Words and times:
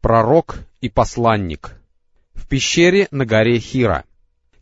Пророк 0.00 0.60
и 0.80 0.88
посланник. 0.88 1.76
В 2.32 2.48
пещере 2.48 3.06
на 3.10 3.26
горе 3.26 3.58
Хира. 3.58 4.04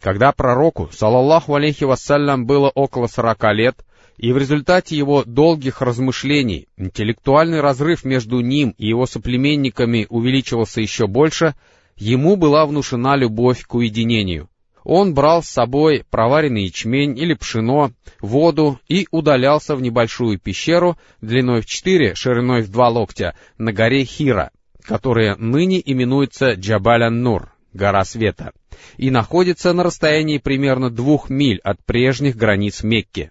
Когда 0.01 0.33
пророку, 0.33 0.91
салаллаху 0.93 1.55
алейхи 1.55 1.85
вассалям, 1.85 2.45
было 2.45 2.71
около 2.75 3.07
сорока 3.07 3.53
лет, 3.53 3.85
и 4.17 4.33
в 4.33 4.39
результате 4.39 4.97
его 4.97 5.23
долгих 5.25 5.81
размышлений 5.81 6.67
интеллектуальный 6.77 7.61
разрыв 7.61 8.05
между 8.05 8.41
ним 8.41 8.75
и 8.79 8.89
его 8.89 9.07
соплеменниками 9.07 10.09
увеличивался 10.09 10.81
еще 10.81 11.07
больше, 11.07 11.55
ему 11.97 12.35
была 12.35 12.67
внушена 12.67 13.15
любовь 13.15 13.63
к 13.65 13.77
уединению. 13.77 14.49
Он 14.83 15.15
брал 15.15 15.45
с 15.45 15.49
собой 15.49 16.05
проваренный 16.11 16.65
ячмень 16.65 17.17
или 17.17 17.35
пшено, 17.35 17.93
воду 18.21 18.81
и 18.89 19.07
удалялся 19.13 19.77
в 19.77 19.83
небольшую 19.83 20.41
пещеру 20.41 20.99
длиной 21.21 21.61
в 21.61 21.67
четыре, 21.67 22.17
шириной 22.17 22.63
в 22.63 22.73
два 22.73 22.89
локтя 22.89 23.37
на 23.57 23.73
горе 23.73 24.05
Хира, 24.05 24.51
которая 24.89 25.37
ныне 25.37 25.83
именуется 25.85 26.55
Джабалян-Нур, 26.55 27.53
гора 27.75 28.07
света, 28.07 28.53
и 28.97 29.11
находится 29.11 29.75
на 29.75 29.83
расстоянии 29.83 30.39
примерно 30.39 30.89
двух 30.89 31.29
миль 31.29 31.61
от 31.63 31.85
прежних 31.85 32.37
границ 32.37 32.83
Мекки. 32.83 33.31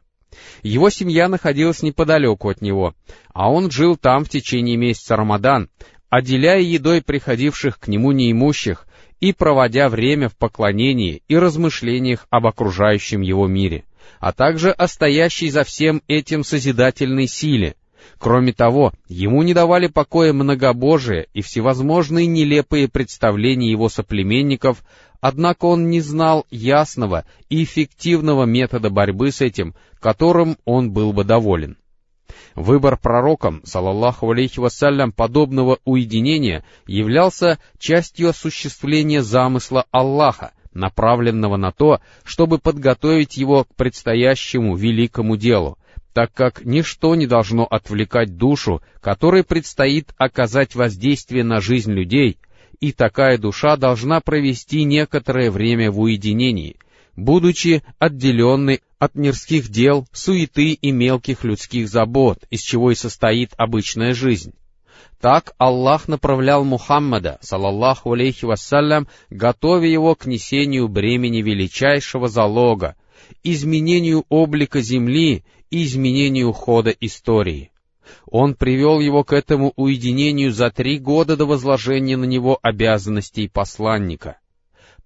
Его 0.61 0.91
семья 0.91 1.27
находилась 1.27 1.81
неподалеку 1.81 2.49
от 2.49 2.61
него, 2.61 2.93
а 3.33 3.51
он 3.51 3.71
жил 3.71 3.97
там 3.97 4.23
в 4.23 4.29
течение 4.29 4.77
месяца 4.77 5.15
Рамадан, 5.15 5.69
отделяя 6.09 6.59
едой 6.59 7.01
приходивших 7.01 7.79
к 7.79 7.87
нему 7.87 8.11
неимущих 8.11 8.85
и 9.19 9.33
проводя 9.33 9.89
время 9.89 10.29
в 10.29 10.37
поклонении 10.37 11.23
и 11.27 11.35
размышлениях 11.37 12.27
об 12.29 12.45
окружающем 12.45 13.21
его 13.21 13.47
мире, 13.47 13.85
а 14.19 14.31
также 14.31 14.69
о 14.69 14.87
стоящей 14.87 15.49
за 15.49 15.63
всем 15.63 16.03
этим 16.07 16.43
созидательной 16.43 17.27
силе— 17.27 17.73
Кроме 18.17 18.53
того, 18.53 18.93
ему 19.07 19.43
не 19.43 19.53
давали 19.53 19.87
покоя 19.87 20.33
многобожие 20.33 21.27
и 21.33 21.41
всевозможные 21.41 22.25
нелепые 22.25 22.87
представления 22.87 23.71
его 23.71 23.89
соплеменников, 23.89 24.83
однако 25.21 25.65
он 25.65 25.89
не 25.89 26.01
знал 26.01 26.45
ясного 26.49 27.25
и 27.49 27.63
эффективного 27.63 28.45
метода 28.45 28.89
борьбы 28.89 29.31
с 29.31 29.41
этим, 29.41 29.75
которым 29.99 30.57
он 30.65 30.91
был 30.91 31.13
бы 31.13 31.23
доволен. 31.23 31.77
Выбор 32.55 32.97
пророком, 32.97 33.61
салаллаху 33.65 34.31
алейхи 34.31 34.59
вассалям, 34.59 35.11
подобного 35.11 35.77
уединения 35.85 36.65
являлся 36.87 37.59
частью 37.77 38.29
осуществления 38.29 39.21
замысла 39.21 39.85
Аллаха, 39.91 40.53
направленного 40.73 41.57
на 41.57 41.71
то, 41.71 42.01
чтобы 42.23 42.57
подготовить 42.57 43.37
его 43.37 43.65
к 43.65 43.75
предстоящему 43.75 44.75
великому 44.75 45.37
делу, 45.37 45.76
так 46.17 46.33
как 46.33 46.65
ничто 46.65 47.13
не 47.13 47.27
должно 47.27 47.63
отвлекать 47.63 48.37
душу, 48.37 48.81
которой 49.01 49.43
предстоит 49.43 50.15
оказать 50.17 50.73
воздействие 50.73 51.43
на 51.43 51.61
жизнь 51.61 51.91
людей, 51.91 52.39
и 52.79 52.91
такая 52.91 53.37
душа 53.37 53.77
должна 53.77 54.19
провести 54.19 54.83
некоторое 54.83 55.51
время 55.51 55.91
в 55.91 55.99
уединении, 55.99 56.77
будучи 57.15 57.83
отделенной 57.99 58.81
от 58.97 59.13
мирских 59.13 59.69
дел, 59.69 60.07
суеты 60.11 60.71
и 60.71 60.89
мелких 60.89 61.43
людских 61.43 61.87
забот, 61.87 62.39
из 62.49 62.61
чего 62.61 62.89
и 62.89 62.95
состоит 62.95 63.51
обычная 63.55 64.15
жизнь. 64.15 64.55
Так 65.21 65.53
Аллах 65.59 66.07
направлял 66.07 66.63
Мухаммада, 66.63 67.37
салаллаху 67.41 68.13
алейхи 68.13 68.45
вассалям, 68.45 69.07
готовя 69.29 69.87
его 69.87 70.15
к 70.15 70.25
несению 70.25 70.87
бремени 70.87 71.43
величайшего 71.43 72.27
залога, 72.27 72.95
изменению 73.43 74.25
облика 74.29 74.81
земли 74.81 75.43
изменению 75.71 76.53
хода 76.53 76.91
истории. 76.91 77.71
Он 78.25 78.55
привел 78.55 78.99
его 78.99 79.23
к 79.23 79.33
этому 79.33 79.73
уединению 79.75 80.51
за 80.51 80.69
три 80.71 80.97
года 80.97 81.35
до 81.35 81.45
возложения 81.45 82.17
на 82.17 82.25
него 82.25 82.57
обязанностей 82.61 83.47
посланника. 83.47 84.37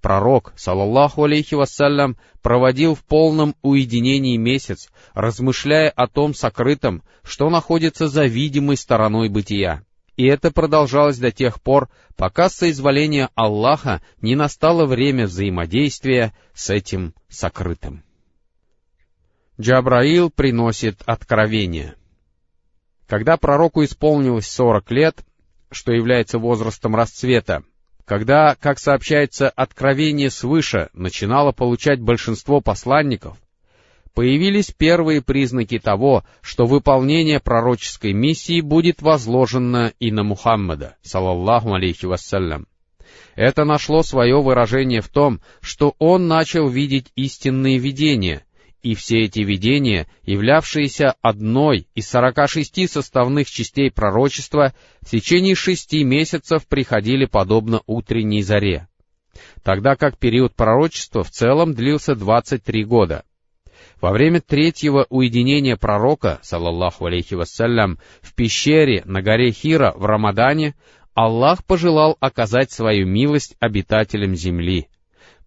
Пророк, 0.01 0.53
салаллаху 0.55 1.23
алейхи 1.23 1.53
вассалям, 1.53 2.17
проводил 2.41 2.95
в 2.95 3.03
полном 3.03 3.55
уединении 3.61 4.35
месяц, 4.37 4.89
размышляя 5.13 5.91
о 5.91 6.07
том 6.07 6.33
сокрытом, 6.33 7.03
что 7.23 7.49
находится 7.49 8.07
за 8.07 8.25
видимой 8.25 8.77
стороной 8.77 9.29
бытия. 9.29 9.83
И 10.17 10.25
это 10.25 10.51
продолжалось 10.51 11.19
до 11.19 11.31
тех 11.31 11.61
пор, 11.61 11.89
пока 12.15 12.49
с 12.49 12.55
соизволения 12.55 13.29
Аллаха 13.35 14.01
не 14.21 14.35
настало 14.35 14.85
время 14.85 15.25
взаимодействия 15.27 16.33
с 16.53 16.69
этим 16.71 17.13
сокрытым. 17.29 18.03
Джабраил 19.61 20.31
приносит 20.31 21.03
откровение. 21.05 21.93
Когда 23.07 23.37
пророку 23.37 23.83
исполнилось 23.83 24.47
сорок 24.47 24.89
лет, 24.89 25.23
что 25.69 25.91
является 25.91 26.39
возрастом 26.39 26.95
расцвета, 26.95 27.63
когда, 28.05 28.55
как 28.59 28.79
сообщается, 28.79 29.49
откровение 29.49 30.31
свыше 30.31 30.89
начинало 30.93 31.51
получать 31.51 32.01
большинство 32.01 32.59
посланников, 32.59 33.37
появились 34.15 34.71
первые 34.71 35.21
признаки 35.21 35.77
того, 35.77 36.23
что 36.41 36.65
выполнение 36.65 37.39
пророческой 37.39 38.13
миссии 38.13 38.61
будет 38.61 39.03
возложено 39.03 39.93
и 39.99 40.11
на 40.11 40.23
Мухаммада, 40.23 40.97
салаллаху 41.03 41.75
алейхи 41.75 42.07
вассалям. 42.07 42.65
Это 43.35 43.63
нашло 43.63 44.01
свое 44.01 44.41
выражение 44.41 45.01
в 45.01 45.09
том, 45.09 45.39
что 45.61 45.93
он 45.99 46.27
начал 46.27 46.67
видеть 46.67 47.11
истинные 47.15 47.77
видения, 47.77 48.43
и 48.83 48.95
все 48.95 49.21
эти 49.21 49.39
видения, 49.39 50.07
являвшиеся 50.23 51.15
одной 51.21 51.87
из 51.93 52.07
сорока 52.07 52.47
шести 52.47 52.87
составных 52.87 53.49
частей 53.49 53.91
пророчества, 53.91 54.73
в 55.01 55.09
течение 55.09 55.55
шести 55.55 56.03
месяцев 56.03 56.67
приходили 56.67 57.25
подобно 57.25 57.81
утренней 57.85 58.41
заре, 58.41 58.87
тогда 59.63 59.95
как 59.95 60.17
период 60.17 60.55
пророчества 60.55 61.23
в 61.23 61.29
целом 61.29 61.73
длился 61.73 62.15
двадцать 62.15 62.63
три 62.63 62.83
года. 62.83 63.23
Во 63.99 64.11
время 64.11 64.41
третьего 64.41 65.05
уединения 65.09 65.77
пророка, 65.77 66.39
салаллаху 66.41 67.05
алейхи 67.05 67.35
вассалям, 67.35 67.99
в 68.21 68.33
пещере 68.33 69.03
на 69.05 69.21
горе 69.21 69.51
Хира 69.51 69.93
в 69.95 70.05
Рамадане, 70.05 70.75
Аллах 71.13 71.63
пожелал 71.65 72.17
оказать 72.19 72.71
свою 72.71 73.05
милость 73.05 73.55
обитателям 73.59 74.33
земли— 74.33 74.87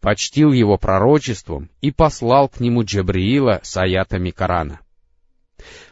почтил 0.05 0.53
его 0.53 0.77
пророчеством 0.77 1.71
и 1.81 1.91
послал 1.91 2.51
к 2.51 2.61
нему 2.61 2.85
Джабриила 2.85 3.61
с 3.63 3.75
аятами 3.79 4.33
Корана. 4.33 4.81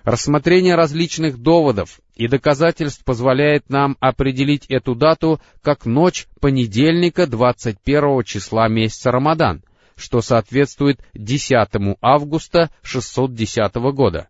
Рассмотрение 0.04 0.74
различных 0.74 1.38
доводов 1.38 1.98
и 2.14 2.28
доказательств 2.28 3.06
позволяет 3.06 3.70
нам 3.70 3.96
определить 4.00 4.66
эту 4.66 4.94
дату 4.94 5.40
как 5.62 5.86
ночь 5.86 6.26
понедельника 6.42 7.26
21 7.26 8.22
числа 8.24 8.68
месяца 8.68 9.12
Рамадан, 9.12 9.64
что 9.96 10.20
соответствует 10.20 11.00
10 11.14 11.70
августа 12.02 12.68
610 12.82 13.74
года. 13.94 14.28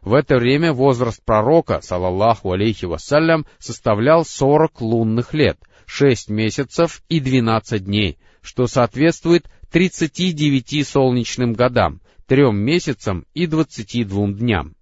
В 0.00 0.14
это 0.14 0.38
время 0.38 0.72
возраст 0.72 1.22
пророка, 1.22 1.82
салаллаху 1.82 2.52
алейхи 2.52 2.86
вассалям, 2.86 3.44
составлял 3.58 4.24
40 4.24 4.80
лунных 4.80 5.34
лет, 5.34 5.58
6 5.84 6.30
месяцев 6.30 7.02
и 7.10 7.20
12 7.20 7.84
дней, 7.84 8.16
что 8.42 8.66
соответствует 8.66 9.50
39 9.70 10.86
солнечным 10.86 11.52
годам, 11.52 12.00
3 12.26 12.52
месяцам 12.52 13.24
и 13.34 13.46
22 13.46 14.32
дням. 14.32 14.74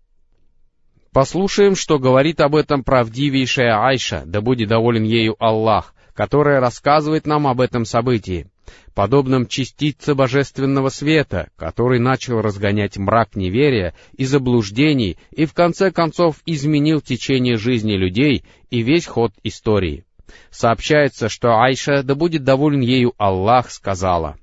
Послушаем, 1.12 1.74
что 1.74 1.98
говорит 1.98 2.40
об 2.40 2.54
этом 2.54 2.84
правдивейшая 2.84 3.82
Айша, 3.82 4.22
да 4.26 4.40
будет 4.40 4.68
доволен 4.68 5.04
ею 5.04 5.36
Аллах, 5.38 5.94
которая 6.14 6.60
рассказывает 6.60 7.26
нам 7.26 7.46
об 7.46 7.60
этом 7.60 7.84
событии, 7.84 8.50
подобном 8.94 9.46
частице 9.46 10.14
божественного 10.14 10.88
света, 10.88 11.50
который 11.56 11.98
начал 11.98 12.40
разгонять 12.40 12.98
мрак 12.98 13.36
неверия 13.36 13.94
и 14.16 14.24
заблуждений 14.24 15.16
и 15.30 15.46
в 15.46 15.54
конце 15.54 15.90
концов 15.90 16.36
изменил 16.44 17.00
течение 17.00 17.56
жизни 17.56 17.92
людей 17.92 18.44
и 18.70 18.82
весь 18.82 19.06
ход 19.06 19.32
истории. 19.44 20.04
Сообщается, 20.50 21.28
что 21.28 21.60
Айша, 21.60 22.02
да 22.02 22.14
будет 22.14 22.44
доволен 22.44 22.80
ею 22.80 23.14
Аллах, 23.18 23.70
сказала, 23.70 24.36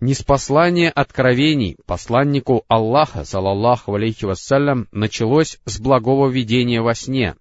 Неспослание 0.00 0.90
откровений 0.90 1.78
посланнику 1.86 2.64
Аллаха, 2.68 3.24
салаллаху 3.24 3.94
алейхи 3.94 4.26
вассалям, 4.26 4.86
началось 4.92 5.58
с 5.64 5.80
благого 5.80 6.28
видения 6.28 6.82
во 6.82 6.94
сне, 6.94 7.36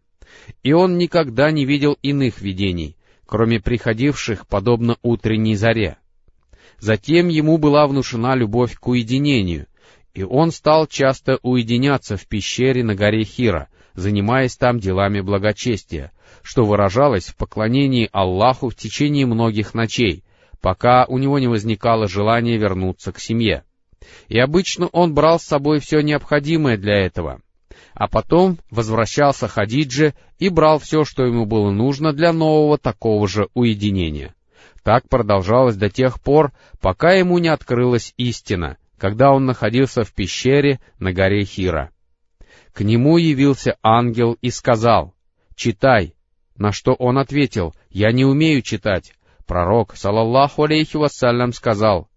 и 0.61 0.71
он 0.71 0.97
никогда 0.97 1.51
не 1.51 1.65
видел 1.65 1.97
иных 2.01 2.41
видений, 2.41 2.95
кроме 3.25 3.59
приходивших 3.59 4.47
подобно 4.47 4.97
утренней 5.01 5.55
заре. 5.55 5.97
Затем 6.79 7.27
ему 7.27 7.57
была 7.57 7.87
внушена 7.87 8.35
любовь 8.35 8.75
к 8.75 8.87
уединению, 8.87 9.67
и 10.13 10.23
он 10.23 10.51
стал 10.51 10.87
часто 10.87 11.39
уединяться 11.41 12.17
в 12.17 12.27
пещере 12.27 12.83
на 12.83 12.95
горе 12.95 13.23
Хира, 13.23 13.67
занимаясь 13.95 14.55
там 14.55 14.79
делами 14.79 15.21
благочестия, 15.21 16.11
что 16.41 16.65
выражалось 16.65 17.27
в 17.27 17.35
поклонении 17.35 18.09
Аллаху 18.11 18.69
в 18.69 18.75
течение 18.75 19.25
многих 19.25 19.73
ночей, 19.73 20.23
пока 20.61 21.05
у 21.05 21.17
него 21.17 21.39
не 21.39 21.47
возникало 21.47 22.07
желания 22.07 22.57
вернуться 22.57 23.11
к 23.11 23.19
семье. 23.19 23.63
И 24.27 24.39
обычно 24.39 24.87
он 24.87 25.13
брал 25.13 25.39
с 25.39 25.43
собой 25.43 25.79
все 25.79 26.01
необходимое 26.01 26.77
для 26.77 26.95
этого. 27.05 27.41
А 27.93 28.07
потом 28.07 28.57
возвращался 28.71 29.47
Хадидже 29.47 30.13
и 30.39 30.49
брал 30.49 30.79
все, 30.79 31.05
что 31.05 31.25
ему 31.25 31.45
было 31.45 31.69
нужно 31.69 32.11
для 32.11 32.33
нового 32.33 32.77
такого 32.77 33.27
же 33.27 33.49
уединения. 33.53 34.33
Так 34.83 35.07
продолжалось 35.07 35.75
до 35.75 35.89
тех 35.89 36.19
пор, 36.21 36.51
пока 36.81 37.13
ему 37.13 37.37
не 37.37 37.47
открылась 37.47 38.13
истина, 38.17 38.77
когда 38.97 39.31
он 39.31 39.45
находился 39.45 40.03
в 40.03 40.13
пещере 40.13 40.79
на 40.99 41.13
горе 41.13 41.45
Хира. 41.45 41.91
К 42.73 42.81
нему 42.81 43.17
явился 43.17 43.77
ангел 43.83 44.37
и 44.41 44.49
сказал, 44.49 45.13
«Читай». 45.55 46.15
На 46.57 46.71
что 46.71 46.93
он 46.93 47.17
ответил, 47.17 47.73
«Я 47.89 48.11
не 48.11 48.25
умею 48.25 48.61
читать». 48.61 49.13
Пророк, 49.45 49.95
салаллаху 49.95 50.63
алейхи 50.63 50.97
вассалям, 50.97 51.53
сказал, 51.53 52.07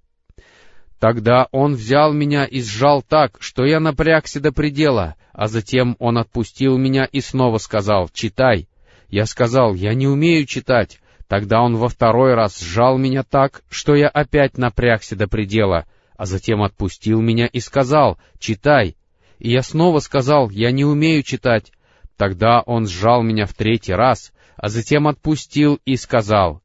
Тогда 0.99 1.49
он 1.53 1.75
взял 1.75 2.13
меня 2.13 2.47
и 2.47 2.63
сжал 2.63 3.03
так, 3.03 3.37
что 3.41 3.65
я 3.65 3.81
напрягся 3.81 4.41
до 4.41 4.53
предела, 4.53 5.17
а 5.33 5.47
затем 5.47 5.97
он 5.99 6.17
отпустил 6.17 6.79
меня 6.79 7.05
и 7.05 7.21
снова 7.21 7.59
сказал 7.59 8.09
«Читай». 8.13 8.69
Я 9.09 9.27
сказал 9.27 9.75
«Я 9.75 9.95
не 9.95 10.09
умею 10.09 10.47
читать». 10.47 11.01
Тогда 11.29 11.61
он 11.61 11.77
во 11.77 11.89
второй 11.89 12.35
раз 12.35 12.61
сжал 12.61 12.99
меня 12.99 13.25
так, 13.25 13.63
что 13.69 13.97
я 13.97 14.09
опять 14.09 14.59
напрягся 14.59 15.17
до 15.17 15.27
предела, 15.27 15.85
а 16.17 16.25
затем 16.25 16.63
отпустил 16.63 17.21
меня 17.21 17.47
и 17.47 17.61
сказал 17.61 18.17
«Читай». 18.39 18.97
И 19.39 19.51
я 19.51 19.63
снова 19.63 20.01
сказал 20.01 20.51
«Я 20.51 20.71
не 20.71 20.85
умею 20.85 21.23
читать». 21.23 21.73
Тогда 22.17 22.63
он 22.63 22.87
сжал 22.87 23.23
меня 23.23 23.45
в 23.45 23.53
третий 23.53 23.93
раз, 23.93 24.33
а 24.57 24.69
затем 24.69 25.07
отпустил 25.07 25.79
и 25.85 25.97
сказал 25.97 26.63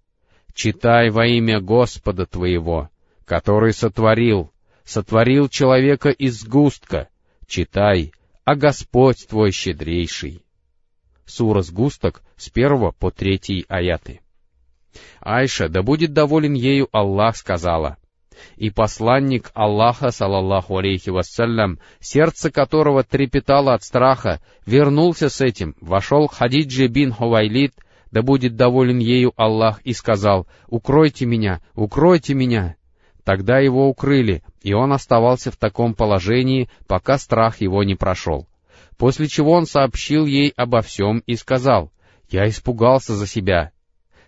«Читай 0.53 1.09
во 1.09 1.27
имя 1.27 1.59
Господа 1.59 2.25
твоего» 2.25 2.89
который 3.31 3.71
сотворил, 3.71 4.51
сотворил 4.83 5.47
человека 5.47 6.09
из 6.09 6.41
сгустка. 6.41 7.07
Читай, 7.47 8.11
а 8.43 8.55
Господь 8.55 9.25
твой 9.25 9.51
щедрейший. 9.51 10.43
Сура 11.25 11.61
сгусток 11.61 12.23
с 12.35 12.49
первого 12.49 12.91
по 12.91 13.09
третий 13.09 13.65
аяты. 13.69 14.19
Айша, 15.21 15.69
да 15.69 15.81
будет 15.81 16.11
доволен 16.11 16.55
ею 16.55 16.89
Аллах, 16.91 17.37
сказала, 17.37 17.95
и 18.55 18.69
посланник 18.69 19.51
Аллаха, 19.53 20.11
салаллаху 20.11 20.77
алейхи 20.77 21.09
вассалям, 21.09 21.79
сердце 21.99 22.51
которого 22.51 23.03
трепетало 23.03 23.73
от 23.73 23.83
страха, 23.83 24.41
вернулся 24.65 25.29
с 25.29 25.41
этим, 25.41 25.75
вошел 25.81 26.27
Хадиджи 26.27 26.87
бин 26.87 27.11
Хувайлид, 27.11 27.73
да 28.11 28.21
будет 28.21 28.55
доволен 28.55 28.99
ею 28.99 29.33
Аллах, 29.37 29.81
и 29.83 29.93
сказал, 29.93 30.47
«Укройте 30.67 31.25
меня, 31.25 31.61
укройте 31.75 32.33
меня!» 32.33 32.75
Тогда 33.23 33.59
его 33.59 33.87
укрыли, 33.87 34.43
и 34.61 34.73
он 34.73 34.93
оставался 34.93 35.51
в 35.51 35.55
таком 35.55 35.93
положении, 35.93 36.69
пока 36.87 37.17
страх 37.17 37.61
его 37.61 37.83
не 37.83 37.95
прошел. 37.95 38.47
После 38.97 39.27
чего 39.27 39.51
он 39.53 39.65
сообщил 39.65 40.25
ей 40.25 40.53
обо 40.55 40.81
всем 40.81 41.19
и 41.25 41.35
сказал, 41.35 41.91
«Я 42.29 42.47
испугался 42.47 43.15
за 43.15 43.27
себя». 43.27 43.71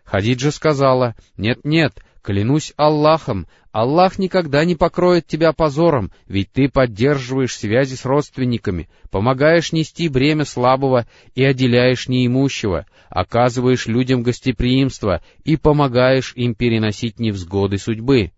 Хадиджа 0.04 0.52
сказала, 0.52 1.16
«Нет-нет, 1.38 2.04
клянусь 2.24 2.74
Аллахом, 2.78 3.48
Аллах 3.72 4.18
никогда 4.18 4.66
не 4.66 4.76
покроет 4.76 5.28
тебя 5.28 5.52
позором, 5.52 6.12
ведь 6.28 6.52
ты 6.52 6.70
поддерживаешь 6.70 7.56
связи 7.56 7.96
с 7.96 8.06
родственниками, 8.06 8.90
помогаешь 9.12 9.74
нести 9.74 10.08
бремя 10.08 10.46
слабого 10.46 11.06
и 11.36 11.44
отделяешь 11.44 12.08
неимущего, 12.08 12.86
оказываешь 13.10 13.88
людям 13.88 14.24
гостеприимство 14.24 15.22
и 15.44 15.58
помогаешь 15.58 16.34
им 16.36 16.56
переносить 16.56 17.20
невзгоды 17.20 17.78
судьбы». 17.78 18.32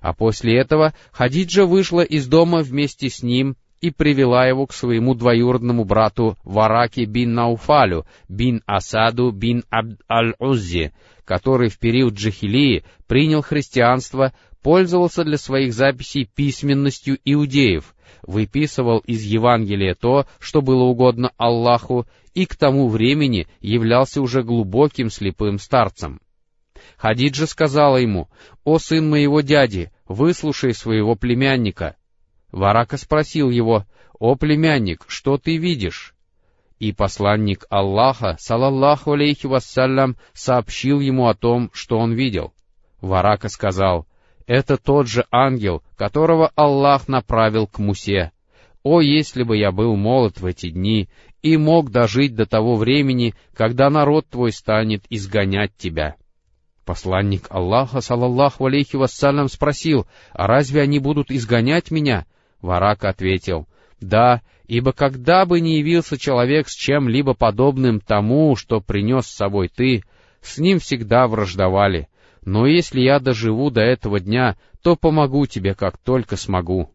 А 0.00 0.12
после 0.12 0.56
этого 0.56 0.94
Хадиджа 1.10 1.66
вышла 1.66 2.02
из 2.02 2.28
дома 2.28 2.60
вместе 2.60 3.10
с 3.10 3.22
ним 3.22 3.56
и 3.80 3.90
привела 3.90 4.46
его 4.46 4.66
к 4.66 4.72
своему 4.72 5.14
двоюродному 5.14 5.84
брату 5.84 6.36
Вараке 6.44 7.04
бин 7.04 7.34
Науфалю, 7.34 8.06
бин 8.28 8.62
Асаду, 8.66 9.30
бин 9.30 9.64
Абд 9.70 10.00
аль-Уззи, 10.10 10.92
который 11.24 11.68
в 11.68 11.78
период 11.78 12.14
Джахилии 12.14 12.84
принял 13.06 13.42
христианство, 13.42 14.32
пользовался 14.62 15.24
для 15.24 15.38
своих 15.38 15.72
записей 15.72 16.24
письменностью 16.24 17.18
иудеев, 17.24 17.94
выписывал 18.22 18.98
из 18.98 19.22
Евангелия 19.22 19.94
то, 19.94 20.26
что 20.38 20.60
было 20.62 20.84
угодно 20.84 21.32
Аллаху, 21.36 22.06
и 22.34 22.46
к 22.46 22.56
тому 22.56 22.88
времени 22.88 23.46
являлся 23.60 24.20
уже 24.20 24.42
глубоким 24.42 25.10
слепым 25.10 25.58
старцем. 25.58 26.20
Хадиджа 26.96 27.46
сказала 27.46 27.96
ему, 27.96 28.28
«О 28.64 28.78
сын 28.78 29.08
моего 29.08 29.40
дяди, 29.40 29.90
выслушай 30.06 30.74
своего 30.74 31.14
племянника». 31.14 31.96
Варака 32.50 32.96
спросил 32.96 33.50
его, 33.50 33.84
«О 34.18 34.34
племянник, 34.34 35.04
что 35.06 35.38
ты 35.38 35.56
видишь?» 35.56 36.14
И 36.78 36.92
посланник 36.92 37.66
Аллаха, 37.70 38.36
салаллаху 38.38 39.12
алейхи 39.12 39.46
вассалям, 39.46 40.16
сообщил 40.32 41.00
ему 41.00 41.26
о 41.26 41.34
том, 41.34 41.70
что 41.72 41.98
он 41.98 42.12
видел. 42.12 42.52
Варака 43.00 43.48
сказал, 43.48 44.06
«Это 44.46 44.76
тот 44.76 45.08
же 45.08 45.26
ангел, 45.30 45.82
которого 45.96 46.50
Аллах 46.54 47.08
направил 47.08 47.66
к 47.66 47.78
Мусе. 47.78 48.32
О, 48.82 49.00
если 49.00 49.42
бы 49.42 49.56
я 49.56 49.72
был 49.72 49.96
молод 49.96 50.40
в 50.40 50.46
эти 50.46 50.70
дни 50.70 51.08
и 51.42 51.56
мог 51.56 51.90
дожить 51.90 52.34
до 52.34 52.46
того 52.46 52.76
времени, 52.76 53.34
когда 53.54 53.90
народ 53.90 54.28
твой 54.28 54.52
станет 54.52 55.04
изгонять 55.10 55.76
тебя!» 55.76 56.16
Посланник 56.84 57.48
Аллаха, 57.50 58.00
салаллаху 58.00 58.64
алейхи 58.64 58.96
вассалям, 58.96 59.48
спросил, 59.48 60.06
«А 60.32 60.46
разве 60.46 60.80
они 60.80 60.98
будут 60.98 61.30
изгонять 61.30 61.90
меня?» 61.90 62.24
Варак 62.60 63.04
ответил, 63.04 63.68
«Да, 64.00 64.42
ибо 64.66 64.92
когда 64.92 65.44
бы 65.44 65.60
ни 65.60 65.70
явился 65.70 66.18
человек 66.18 66.68
с 66.68 66.74
чем-либо 66.74 67.34
подобным 67.34 68.00
тому, 68.00 68.56
что 68.56 68.80
принес 68.80 69.26
с 69.26 69.34
собой 69.34 69.68
ты, 69.68 70.04
с 70.40 70.58
ним 70.58 70.78
всегда 70.78 71.26
враждовали. 71.26 72.08
Но 72.44 72.66
если 72.66 73.00
я 73.00 73.18
доживу 73.18 73.70
до 73.70 73.80
этого 73.80 74.20
дня, 74.20 74.56
то 74.82 74.96
помогу 74.96 75.46
тебе, 75.46 75.74
как 75.74 75.98
только 75.98 76.36
смогу». 76.36 76.90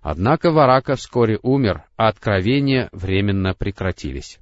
Однако 0.00 0.52
Варака 0.52 0.94
вскоре 0.94 1.38
умер, 1.42 1.82
а 1.96 2.08
откровения 2.08 2.88
временно 2.92 3.54
прекратились. 3.54 4.38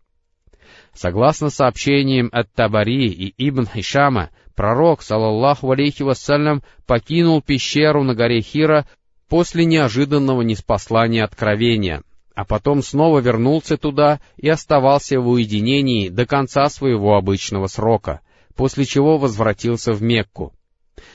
Согласно 0.92 1.48
сообщениям 1.48 2.28
от 2.32 2.52
Табари 2.52 3.06
и 3.06 3.34
Ибн 3.48 3.66
Хишама, 3.66 4.31
пророк, 4.54 5.02
салаллаху 5.02 5.70
алейхи 5.70 6.02
вассалям, 6.02 6.62
покинул 6.86 7.40
пещеру 7.40 8.02
на 8.02 8.14
горе 8.14 8.42
Хира 8.42 8.86
после 9.28 9.64
неожиданного 9.64 10.42
неспослания 10.42 11.24
откровения, 11.24 12.02
а 12.34 12.44
потом 12.44 12.82
снова 12.82 13.20
вернулся 13.20 13.76
туда 13.76 14.20
и 14.36 14.48
оставался 14.48 15.20
в 15.20 15.28
уединении 15.28 16.08
до 16.08 16.26
конца 16.26 16.68
своего 16.68 17.16
обычного 17.16 17.66
срока, 17.66 18.20
после 18.54 18.84
чего 18.84 19.19
возвратился 19.19 19.93
в 19.93 20.02
Мекку. 20.02 20.52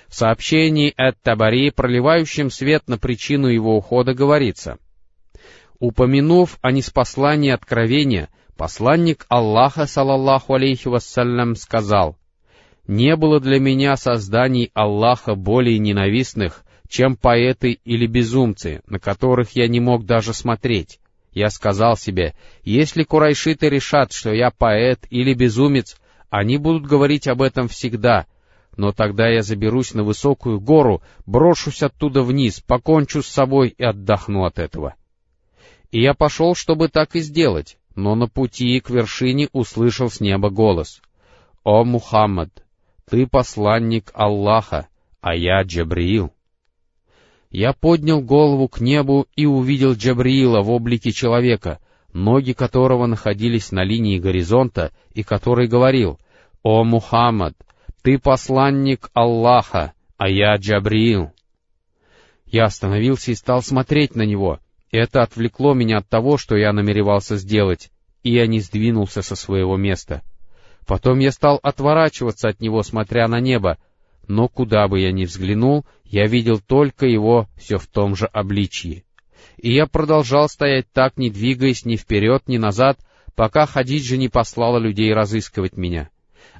В 0.07 0.15
сообщении 0.15 0.93
от 0.95 1.21
Табари, 1.21 1.71
проливающем 1.71 2.49
свет 2.49 2.87
на 2.87 2.97
причину 2.97 3.47
его 3.47 3.77
ухода, 3.77 4.13
говорится, 4.13 4.77
«Упомянув 5.79 6.57
о 6.61 6.71
неспослании 6.71 7.51
откровения, 7.51 8.29
посланник 8.57 9.25
Аллаха, 9.29 9.85
салаллаху 9.85 10.55
алейхи 10.55 10.87
вассалям, 10.87 11.55
сказал, 11.55 12.17
не 12.87 13.15
было 13.15 13.39
для 13.39 13.59
меня 13.59 13.95
созданий 13.95 14.71
Аллаха 14.73 15.35
более 15.35 15.77
ненавистных, 15.77 16.65
чем 16.89 17.15
поэты 17.15 17.79
или 17.85 18.07
безумцы, 18.07 18.81
на 18.87 18.99
которых 18.99 19.51
я 19.51 19.67
не 19.67 19.79
мог 19.79 20.05
даже 20.05 20.33
смотреть. 20.33 20.99
Я 21.31 21.51
сказал 21.51 21.95
себе, 21.95 22.33
если 22.63 23.03
курайшиты 23.03 23.69
решат, 23.69 24.11
что 24.11 24.33
я 24.33 24.49
поэт 24.49 25.05
или 25.11 25.35
безумец, 25.35 25.97
они 26.31 26.57
будут 26.57 26.87
говорить 26.87 27.27
об 27.27 27.43
этом 27.43 27.67
всегда, 27.67 28.25
но 28.75 28.91
тогда 28.91 29.29
я 29.29 29.43
заберусь 29.43 29.93
на 29.93 30.03
высокую 30.03 30.59
гору, 30.59 31.03
брошусь 31.27 31.83
оттуда 31.83 32.23
вниз, 32.23 32.59
покончу 32.59 33.21
с 33.21 33.27
собой 33.27 33.69
и 33.69 33.83
отдохну 33.83 34.45
от 34.45 34.57
этого. 34.57 34.95
И 35.91 36.01
я 36.01 36.15
пошел, 36.15 36.55
чтобы 36.55 36.87
так 36.87 37.15
и 37.15 37.19
сделать, 37.19 37.77
но 37.95 38.15
на 38.15 38.27
пути 38.27 38.79
к 38.79 38.89
вершине 38.89 39.47
услышал 39.51 40.09
с 40.09 40.19
неба 40.19 40.49
голос. 40.49 41.01
«О, 41.63 41.83
Мухаммад, 41.83 42.65
ты 43.09 43.27
посланник 43.27 44.11
Аллаха, 44.13 44.87
а 45.21 45.35
я 45.35 45.61
Джабриил. 45.61 46.33
Я 47.51 47.73
поднял 47.73 48.21
голову 48.21 48.67
к 48.67 48.79
небу 48.79 49.27
и 49.35 49.45
увидел 49.45 49.93
Джабриила 49.93 50.61
в 50.61 50.69
облике 50.69 51.11
человека, 51.11 51.79
ноги 52.13 52.53
которого 52.53 53.05
находились 53.07 53.71
на 53.71 53.83
линии 53.83 54.19
горизонта, 54.19 54.91
и 55.13 55.23
который 55.23 55.67
говорил, 55.67 56.19
«О 56.61 56.83
Мухаммад, 56.83 57.55
ты 58.03 58.19
посланник 58.19 59.09
Аллаха, 59.13 59.93
а 60.17 60.29
я 60.29 60.55
Джабриил». 60.55 61.31
Я 62.45 62.65
остановился 62.65 63.31
и 63.31 63.35
стал 63.35 63.61
смотреть 63.61 64.15
на 64.15 64.23
него. 64.23 64.59
Это 64.91 65.21
отвлекло 65.21 65.73
меня 65.73 65.97
от 65.97 66.07
того, 66.07 66.37
что 66.37 66.55
я 66.55 66.73
намеревался 66.73 67.37
сделать, 67.37 67.91
и 68.23 68.31
я 68.31 68.47
не 68.47 68.59
сдвинулся 68.59 69.21
со 69.21 69.35
своего 69.35 69.77
места— 69.77 70.21
Потом 70.89 71.19
я 71.19 71.31
стал 71.31 71.59
отворачиваться 71.61 72.49
от 72.49 72.61
него, 72.61 72.81
смотря 72.81 73.27
на 73.27 73.39
небо, 73.39 73.77
но 74.29 74.47
куда 74.47 74.87
бы 74.87 74.99
я 75.01 75.11
ни 75.11 75.25
взглянул, 75.25 75.85
я 76.05 76.27
видел 76.27 76.59
только 76.59 77.07
его 77.07 77.49
все 77.57 77.77
в 77.77 77.87
том 77.87 78.15
же 78.15 78.27
обличье. 78.27 79.03
И 79.57 79.73
я 79.73 79.87
продолжал 79.87 80.47
стоять 80.47 80.85
так, 80.93 81.17
не 81.17 81.31
двигаясь 81.31 81.83
ни 81.83 81.95
вперед, 81.95 82.43
ни 82.47 82.57
назад, 82.57 82.99
пока 83.35 83.65
Хадиджа 83.65 84.17
не 84.17 84.29
послала 84.29 84.77
людей 84.77 85.11
разыскивать 85.13 85.77
меня. 85.77 86.09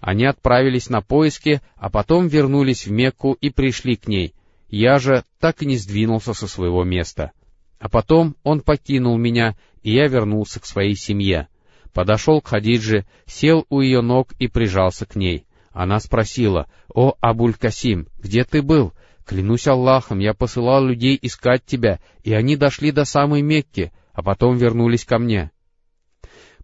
Они 0.01 0.25
отправились 0.25 0.89
на 0.89 1.01
поиски, 1.01 1.61
а 1.75 1.89
потом 1.89 2.27
вернулись 2.27 2.87
в 2.87 2.91
Мекку 2.91 3.33
и 3.33 3.51
пришли 3.51 3.95
к 3.95 4.07
ней. 4.07 4.33
Я 4.67 4.97
же 4.97 5.23
так 5.39 5.61
и 5.61 5.67
не 5.67 5.77
сдвинулся 5.77 6.33
со 6.33 6.47
своего 6.47 6.83
места. 6.83 7.31
А 7.79 7.87
потом 7.87 8.35
он 8.43 8.61
покинул 8.61 9.17
меня, 9.17 9.55
и 9.83 9.93
я 9.93 10.07
вернулся 10.07 10.59
к 10.59 10.65
своей 10.65 10.95
семье. 10.95 11.47
Подошел 11.93 12.41
к 12.41 12.47
Хадидже, 12.47 13.05
сел 13.27 13.65
у 13.69 13.81
ее 13.81 14.01
ног 14.01 14.33
и 14.39 14.47
прижался 14.47 15.05
к 15.05 15.15
ней. 15.15 15.45
Она 15.71 15.99
спросила, 15.99 16.67
«О, 16.93 17.13
Абуль-Касим, 17.21 18.07
где 18.21 18.43
ты 18.43 18.61
был? 18.61 18.93
Клянусь 19.25 19.67
Аллахом, 19.67 20.19
я 20.19 20.33
посылал 20.33 20.83
людей 20.85 21.17
искать 21.21 21.63
тебя, 21.65 21.99
и 22.23 22.33
они 22.33 22.55
дошли 22.55 22.91
до 22.91 23.05
самой 23.05 23.41
Мекки, 23.41 23.91
а 24.13 24.23
потом 24.23 24.57
вернулись 24.57 25.05
ко 25.05 25.19
мне». 25.19 25.51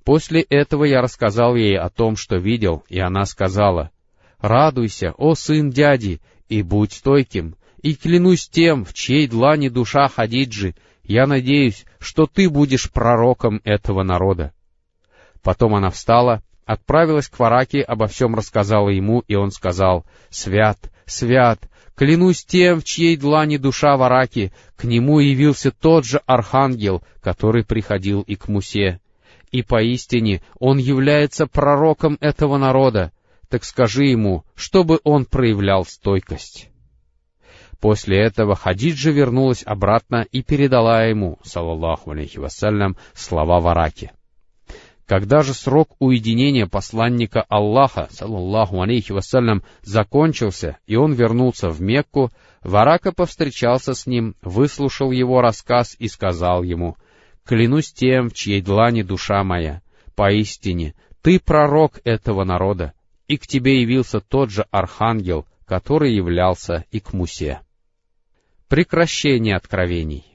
После 0.03 0.41
этого 0.41 0.83
я 0.83 1.01
рассказал 1.01 1.55
ей 1.55 1.77
о 1.77 1.89
том, 1.89 2.15
что 2.15 2.37
видел, 2.37 2.83
и 2.89 2.99
она 2.99 3.25
сказала, 3.25 3.91
«Радуйся, 4.39 5.13
о 5.17 5.33
сын 5.33 5.71
дяди, 5.71 6.21
и 6.47 6.61
будь 6.61 6.93
стойким, 6.93 7.55
и 7.81 7.95
клянусь 7.95 8.47
тем, 8.47 8.85
в 8.85 8.93
чьей 8.93 9.27
длани 9.27 9.69
душа 9.69 10.07
Хадиджи, 10.07 10.75
я 11.03 11.25
надеюсь, 11.25 11.85
что 11.99 12.27
ты 12.27 12.49
будешь 12.49 12.91
пророком 12.91 13.61
этого 13.63 14.03
народа». 14.03 14.53
Потом 15.41 15.75
она 15.75 15.91
встала, 15.91 16.43
отправилась 16.65 17.27
к 17.27 17.39
Вараке, 17.39 17.81
обо 17.81 18.07
всем 18.07 18.35
рассказала 18.35 18.89
ему, 18.89 19.23
и 19.27 19.35
он 19.35 19.51
сказал, 19.51 20.05
«Свят, 20.29 20.77
свят, 21.05 21.59
клянусь 21.95 22.43
тем, 22.43 22.81
в 22.81 22.83
чьей 22.83 23.17
длани 23.17 23.57
душа 23.57 23.97
Вараки, 23.97 24.53
к 24.75 24.83
нему 24.83 25.19
явился 25.19 25.71
тот 25.71 26.05
же 26.05 26.21
архангел, 26.25 27.03
который 27.21 27.63
приходил 27.63 28.21
и 28.21 28.35
к 28.35 28.47
Мусе 28.47 28.99
и 29.55 29.61
поистине 29.61 30.43
он 30.59 30.77
является 30.77 31.47
пророком 31.47 32.17
этого 32.19 32.57
народа, 32.57 33.13
так 33.47 33.63
скажи 33.63 34.05
ему, 34.05 34.43
чтобы 34.53 34.99
он 35.05 35.25
проявлял 35.25 35.85
стойкость. 35.85 36.69
После 37.79 38.19
этого 38.19 38.55
Хадиджа 38.55 39.11
вернулась 39.11 39.63
обратно 39.65 40.25
и 40.29 40.43
передала 40.43 41.05
ему, 41.05 41.39
саллаллаху 41.43 42.11
алейхи 42.11 42.37
вассалям, 42.37 42.97
слова 43.13 43.61
Вараки. 43.61 44.11
Когда 45.05 45.43
же 45.43 45.53
срок 45.53 45.95
уединения 45.99 46.65
посланника 46.65 47.45
Аллаха, 47.47 48.07
саллаллаху 48.09 48.81
алейхи 48.81 49.11
вассалям, 49.11 49.63
закончился, 49.83 50.77
и 50.87 50.95
он 50.95 51.13
вернулся 51.13 51.69
в 51.69 51.79
Мекку, 51.79 52.31
Варака 52.61 53.11
повстречался 53.11 53.93
с 53.93 54.07
ним, 54.07 54.35
выслушал 54.41 55.11
его 55.11 55.41
рассказ 55.41 55.95
и 55.99 56.07
сказал 56.07 56.63
ему, 56.63 56.97
Клянусь 57.45 57.93
тем, 57.93 58.29
в 58.29 58.33
чьей 58.33 58.61
длани 58.61 59.03
душа 59.03 59.43
моя. 59.43 59.83
Поистине, 60.15 60.95
ты 61.21 61.39
пророк 61.39 61.99
этого 62.03 62.43
народа, 62.43 62.93
и 63.27 63.37
к 63.37 63.45
тебе 63.45 63.81
явился 63.81 64.19
тот 64.19 64.49
же 64.49 64.65
архангел, 64.71 65.45
который 65.65 66.15
являлся 66.15 66.85
и 66.89 66.99
к 66.99 67.13
Мусе. 67.13 67.61
Прекращение 68.67 69.55
откровений. 69.55 70.34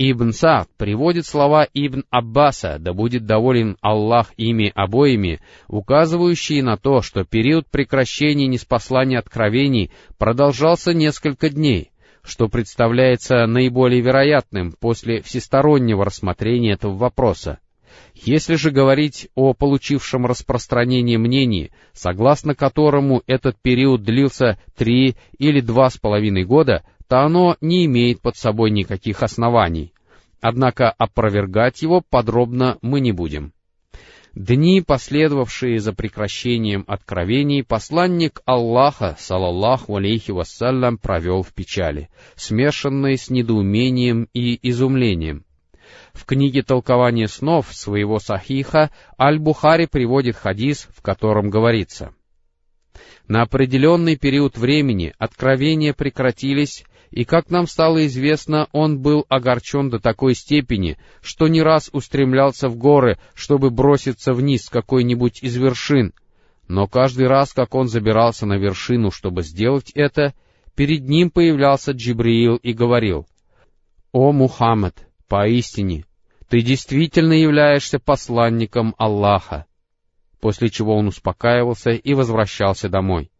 Ибн 0.00 0.32
Саад 0.32 0.68
приводит 0.76 1.26
слова 1.26 1.66
Ибн 1.74 2.04
Аббаса, 2.10 2.78
да 2.78 2.92
будет 2.92 3.26
доволен 3.26 3.76
Аллах 3.80 4.32
ими 4.36 4.70
обоими, 4.72 5.40
указывающие 5.66 6.62
на 6.62 6.76
то, 6.76 7.02
что 7.02 7.24
период 7.24 7.66
прекращения 7.66 8.46
неспослания 8.46 9.18
откровений 9.18 9.90
продолжался 10.16 10.94
несколько 10.94 11.50
дней, 11.50 11.90
что 12.22 12.46
представляется 12.46 13.44
наиболее 13.46 14.00
вероятным 14.00 14.72
после 14.78 15.20
всестороннего 15.20 16.04
рассмотрения 16.04 16.74
этого 16.74 16.94
вопроса. 16.94 17.58
Если 18.14 18.54
же 18.54 18.70
говорить 18.70 19.28
о 19.34 19.52
получившем 19.52 20.26
распространении 20.26 21.16
мнении, 21.16 21.72
согласно 21.92 22.54
которому 22.54 23.24
этот 23.26 23.56
период 23.60 24.02
длился 24.02 24.60
три 24.76 25.16
или 25.38 25.60
два 25.60 25.90
с 25.90 25.96
половиной 25.96 26.44
года, 26.44 26.84
то 27.08 27.22
оно 27.22 27.56
не 27.60 27.86
имеет 27.86 28.20
под 28.20 28.36
собой 28.36 28.70
никаких 28.70 29.22
оснований. 29.22 29.92
Однако 30.40 30.90
опровергать 30.90 31.82
его 31.82 32.02
подробно 32.08 32.78
мы 32.82 33.00
не 33.00 33.12
будем. 33.12 33.52
Дни, 34.34 34.82
последовавшие 34.82 35.80
за 35.80 35.92
прекращением 35.92 36.84
откровений, 36.86 37.64
посланник 37.64 38.40
Аллаха, 38.44 39.16
салаллаху 39.18 39.96
алейхи 39.96 40.30
вассалям, 40.30 40.98
провел 40.98 41.42
в 41.42 41.52
печали, 41.52 42.08
смешанной 42.36 43.16
с 43.16 43.30
недоумением 43.30 44.28
и 44.34 44.58
изумлением. 44.70 45.44
В 46.12 46.24
книге 46.24 46.62
толкования 46.62 47.26
снов» 47.26 47.74
своего 47.74 48.18
сахиха 48.20 48.90
Аль-Бухари 49.18 49.86
приводит 49.86 50.36
хадис, 50.36 50.88
в 50.94 51.00
котором 51.00 51.48
говорится— 51.48 52.12
на 53.28 53.42
определенный 53.42 54.16
период 54.16 54.56
времени 54.56 55.14
откровения 55.18 55.92
прекратились, 55.92 56.84
и, 57.10 57.24
как 57.24 57.50
нам 57.50 57.66
стало 57.66 58.06
известно, 58.06 58.68
он 58.72 59.00
был 59.00 59.24
огорчен 59.28 59.90
до 59.90 59.98
такой 59.98 60.34
степени, 60.34 60.98
что 61.22 61.48
не 61.48 61.62
раз 61.62 61.88
устремлялся 61.92 62.68
в 62.68 62.76
горы, 62.76 63.18
чтобы 63.34 63.70
броситься 63.70 64.32
вниз 64.32 64.66
с 64.66 64.70
какой-нибудь 64.70 65.42
из 65.42 65.56
вершин. 65.56 66.12
Но 66.66 66.86
каждый 66.86 67.26
раз, 67.26 67.52
как 67.54 67.74
он 67.74 67.88
забирался 67.88 68.44
на 68.44 68.58
вершину, 68.58 69.10
чтобы 69.10 69.42
сделать 69.42 69.90
это, 69.94 70.34
перед 70.74 71.08
ним 71.08 71.30
появлялся 71.30 71.92
Джибриил 71.92 72.56
и 72.56 72.72
говорил, 72.72 73.26
«О, 74.12 74.32
Мухаммад, 74.32 75.08
поистине, 75.28 76.04
ты 76.48 76.60
действительно 76.60 77.32
являешься 77.32 77.98
посланником 77.98 78.94
Аллаха», 78.98 79.64
после 80.40 80.68
чего 80.68 80.94
он 80.96 81.08
успокаивался 81.08 81.90
и 81.90 82.14
возвращался 82.14 82.88
домой. 82.88 83.30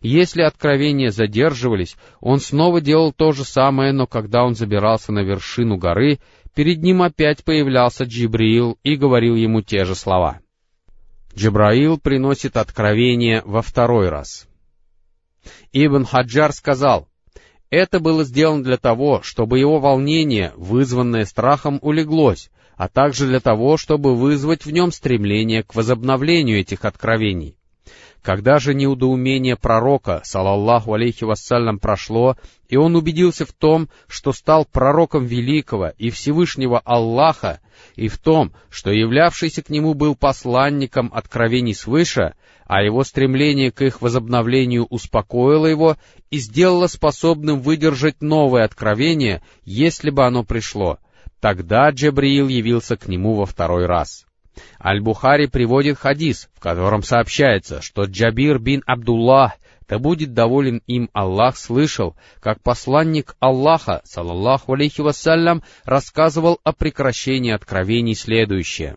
Если 0.00 0.42
откровения 0.42 1.10
задерживались, 1.10 1.96
он 2.20 2.40
снова 2.40 2.80
делал 2.80 3.12
то 3.12 3.32
же 3.32 3.44
самое, 3.44 3.92
но 3.92 4.06
когда 4.06 4.44
он 4.44 4.54
забирался 4.54 5.12
на 5.12 5.20
вершину 5.20 5.76
горы, 5.76 6.18
перед 6.54 6.82
ним 6.82 7.02
опять 7.02 7.44
появлялся 7.44 8.04
Джибриил 8.04 8.78
и 8.82 8.96
говорил 8.96 9.34
ему 9.34 9.62
те 9.62 9.84
же 9.84 9.94
слова. 9.94 10.40
Джибраил 11.36 11.98
приносит 11.98 12.56
откровение 12.56 13.42
во 13.44 13.62
второй 13.62 14.08
раз. 14.08 14.46
Ибн 15.72 16.04
Хаджар 16.04 16.52
сказал, 16.52 17.08
это 17.70 17.98
было 17.98 18.22
сделано 18.24 18.62
для 18.62 18.76
того, 18.76 19.20
чтобы 19.22 19.58
его 19.58 19.80
волнение, 19.80 20.52
вызванное 20.56 21.24
страхом, 21.24 21.80
улеглось, 21.82 22.50
а 22.76 22.88
также 22.88 23.26
для 23.26 23.40
того, 23.40 23.76
чтобы 23.76 24.14
вызвать 24.14 24.64
в 24.64 24.70
нем 24.70 24.92
стремление 24.92 25.64
к 25.64 25.74
возобновлению 25.74 26.60
этих 26.60 26.84
откровений. 26.84 27.56
Когда 28.24 28.58
же 28.58 28.72
неудоумение 28.72 29.54
пророка, 29.54 30.22
салаллаху 30.24 30.94
алейхи 30.94 31.24
вассалям, 31.24 31.78
прошло, 31.78 32.38
и 32.70 32.76
он 32.76 32.96
убедился 32.96 33.44
в 33.44 33.52
том, 33.52 33.90
что 34.08 34.32
стал 34.32 34.64
пророком 34.64 35.26
великого 35.26 35.92
и 35.98 36.08
Всевышнего 36.08 36.80
Аллаха, 36.86 37.60
и 37.96 38.08
в 38.08 38.16
том, 38.16 38.54
что 38.70 38.90
являвшийся 38.90 39.62
к 39.62 39.68
нему 39.68 39.92
был 39.92 40.16
посланником 40.16 41.10
откровений 41.12 41.74
свыше, 41.74 42.32
а 42.64 42.82
его 42.82 43.04
стремление 43.04 43.70
к 43.70 43.82
их 43.82 44.00
возобновлению 44.00 44.86
успокоило 44.86 45.66
его 45.66 45.98
и 46.30 46.38
сделало 46.38 46.86
способным 46.86 47.60
выдержать 47.60 48.22
новое 48.22 48.64
откровение, 48.64 49.42
если 49.66 50.08
бы 50.08 50.24
оно 50.24 50.44
пришло. 50.44 50.98
Тогда 51.40 51.90
Джабриил 51.90 52.48
явился 52.48 52.96
к 52.96 53.06
нему 53.06 53.34
во 53.34 53.44
второй 53.44 53.84
раз. 53.84 54.24
Аль-Бухари 54.82 55.46
приводит 55.46 55.98
хадис, 55.98 56.48
в 56.54 56.60
котором 56.60 57.02
сообщается, 57.02 57.82
что 57.82 58.04
Джабир 58.04 58.58
бин 58.58 58.82
Абдуллах, 58.86 59.52
да 59.88 59.98
будет 59.98 60.32
доволен 60.32 60.82
им 60.86 61.10
Аллах, 61.12 61.56
слышал, 61.56 62.16
как 62.40 62.62
посланник 62.62 63.36
Аллаха, 63.38 64.00
салаллаху 64.04 64.72
алейхи 64.72 65.00
вассалям, 65.02 65.62
рассказывал 65.84 66.58
о 66.64 66.72
прекращении 66.72 67.52
откровений 67.52 68.14
следующее. 68.14 68.96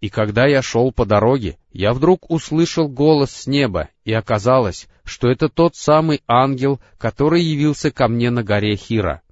И 0.00 0.08
когда 0.08 0.46
я 0.46 0.62
шел 0.62 0.90
по 0.90 1.06
дороге, 1.06 1.58
я 1.70 1.92
вдруг 1.92 2.28
услышал 2.28 2.88
голос 2.88 3.30
с 3.30 3.46
неба, 3.46 3.88
и 4.04 4.12
оказалось, 4.12 4.88
что 5.04 5.30
это 5.30 5.48
тот 5.48 5.76
самый 5.76 6.22
ангел, 6.26 6.80
который 6.98 7.40
явился 7.40 7.92
ко 7.92 8.08
мне 8.08 8.30
на 8.30 8.42
горе 8.42 8.74
Хира. 8.74 9.22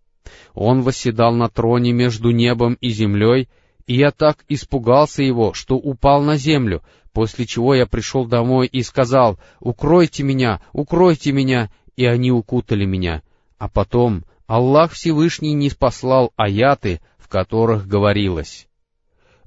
Он 0.54 0.82
восседал 0.82 1.34
на 1.34 1.48
троне 1.48 1.92
между 1.92 2.30
небом 2.30 2.74
и 2.74 2.90
землей, 2.90 3.48
и 3.90 3.96
я 3.96 4.12
так 4.12 4.44
испугался 4.48 5.24
его, 5.24 5.52
что 5.52 5.74
упал 5.74 6.22
на 6.22 6.36
землю, 6.36 6.80
после 7.12 7.44
чего 7.44 7.74
я 7.74 7.86
пришел 7.86 8.24
домой 8.24 8.68
и 8.68 8.84
сказал, 8.84 9.40
«Укройте 9.58 10.22
меня, 10.22 10.60
укройте 10.72 11.32
меня!» 11.32 11.72
И 11.96 12.06
они 12.06 12.30
укутали 12.30 12.84
меня. 12.84 13.24
А 13.58 13.68
потом 13.68 14.24
Аллах 14.46 14.92
Всевышний 14.92 15.54
не 15.54 15.70
спаслал 15.70 16.30
аяты, 16.36 17.00
в 17.18 17.26
которых 17.26 17.88
говорилось, 17.88 18.68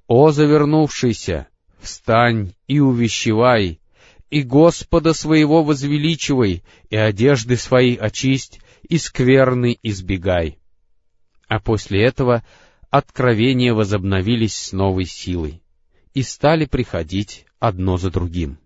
«О 0.08 0.32
завернувшийся, 0.32 1.48
встань 1.80 2.52
и 2.68 2.82
увещевай, 2.82 3.80
и 4.30 4.42
Господа 4.42 5.14
своего 5.14 5.64
возвеличивай, 5.64 6.66
и 6.90 6.96
одежды 6.98 7.56
свои 7.56 7.96
очисть, 7.96 8.60
и 8.90 8.98
скверны 8.98 9.78
избегай». 9.82 10.58
а 11.48 11.62
после 11.62 12.04
этого 12.04 12.44
откровения 12.94 13.74
возобновились 13.74 14.54
с 14.54 14.72
новой 14.72 15.06
силой 15.06 15.64
и 16.14 16.22
стали 16.22 16.66
приходить 16.66 17.48
одно 17.58 17.98
за 17.98 18.12
другим. 18.12 18.60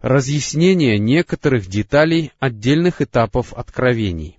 Разъяснение 0.00 0.98
некоторых 0.98 1.68
деталей 1.68 2.32
отдельных 2.40 3.00
этапов 3.00 3.52
откровений. 3.52 4.36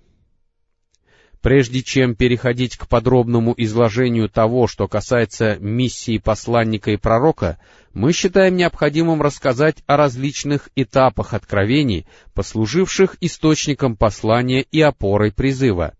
Прежде 1.40 1.82
чем 1.82 2.14
переходить 2.14 2.76
к 2.76 2.86
подробному 2.86 3.54
изложению 3.56 4.28
того, 4.28 4.66
что 4.66 4.88
касается 4.88 5.56
миссии 5.58 6.18
посланника 6.18 6.90
и 6.90 6.98
пророка, 6.98 7.58
мы 7.94 8.12
считаем 8.12 8.56
необходимым 8.56 9.22
рассказать 9.22 9.76
о 9.86 9.96
различных 9.96 10.68
этапах 10.76 11.32
откровений, 11.32 12.06
послуживших 12.34 13.16
источником 13.22 13.96
послания 13.96 14.60
и 14.60 14.82
опорой 14.82 15.32
призыва. 15.32 15.94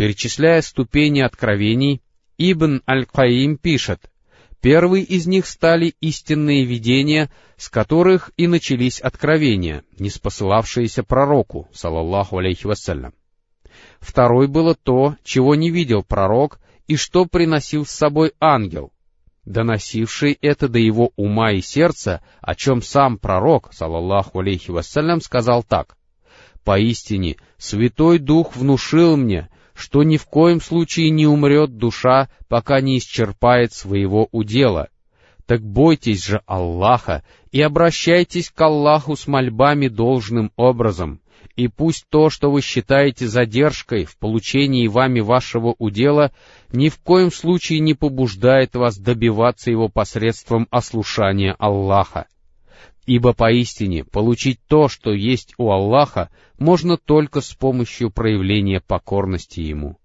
Перечисляя 0.00 0.62
ступени 0.62 1.20
откровений, 1.20 2.00
Ибн 2.38 2.80
Аль-Каим 2.88 3.58
пишет, 3.58 4.10
Первый 4.62 5.02
из 5.02 5.26
них 5.26 5.44
стали 5.44 5.94
истинные 6.00 6.64
видения, 6.64 7.30
с 7.58 7.68
которых 7.68 8.30
и 8.38 8.46
начались 8.46 8.98
откровения, 8.98 9.84
не 9.98 10.08
спосылавшиеся 10.08 11.02
пророку, 11.02 11.68
салаллаху 11.74 12.38
алейхи 12.38 12.66
вассалям. 12.66 13.12
Второй 13.98 14.48
было 14.48 14.74
то, 14.74 15.16
чего 15.22 15.54
не 15.54 15.68
видел 15.70 16.02
пророк 16.02 16.60
и 16.86 16.96
что 16.96 17.26
приносил 17.26 17.84
с 17.84 17.90
собой 17.90 18.32
ангел, 18.40 18.92
доносивший 19.44 20.38
это 20.40 20.68
до 20.68 20.78
его 20.78 21.12
ума 21.16 21.52
и 21.52 21.60
сердца, 21.60 22.24
о 22.40 22.54
чем 22.54 22.80
сам 22.80 23.18
пророк, 23.18 23.74
салаллаху 23.74 24.38
алейхи 24.38 24.70
вассалям, 24.70 25.20
сказал 25.20 25.62
так. 25.62 25.98
«Поистине, 26.64 27.36
Святой 27.58 28.18
Дух 28.18 28.56
внушил 28.56 29.18
мне, 29.18 29.50
что 29.80 30.02
ни 30.02 30.18
в 30.18 30.26
коем 30.26 30.60
случае 30.60 31.10
не 31.10 31.26
умрет 31.26 31.78
душа, 31.78 32.28
пока 32.48 32.80
не 32.80 32.98
исчерпает 32.98 33.72
своего 33.72 34.28
удела. 34.30 34.88
Так 35.46 35.62
бойтесь 35.62 36.24
же 36.24 36.42
Аллаха 36.46 37.24
и 37.50 37.60
обращайтесь 37.62 38.50
к 38.50 38.60
Аллаху 38.60 39.16
с 39.16 39.26
мольбами 39.26 39.88
должным 39.88 40.52
образом, 40.56 41.20
и 41.56 41.66
пусть 41.66 42.06
то, 42.10 42.30
что 42.30 42.50
вы 42.50 42.60
считаете 42.60 43.26
задержкой 43.26 44.04
в 44.04 44.16
получении 44.18 44.86
вами 44.86 45.20
вашего 45.20 45.74
удела, 45.78 46.30
ни 46.72 46.88
в 46.88 46.98
коем 46.98 47.32
случае 47.32 47.80
не 47.80 47.94
побуждает 47.94 48.76
вас 48.76 48.98
добиваться 48.98 49.70
его 49.70 49.88
посредством 49.88 50.68
ослушания 50.70 51.56
Аллаха. 51.58 52.26
Ибо 53.10 53.32
поистине 53.32 54.04
получить 54.04 54.60
то, 54.68 54.86
что 54.86 55.10
есть 55.10 55.54
у 55.58 55.72
Аллаха, 55.72 56.30
можно 56.60 56.96
только 56.96 57.40
с 57.40 57.52
помощью 57.52 58.12
проявления 58.12 58.80
покорности 58.80 59.58
Ему. 59.58 59.98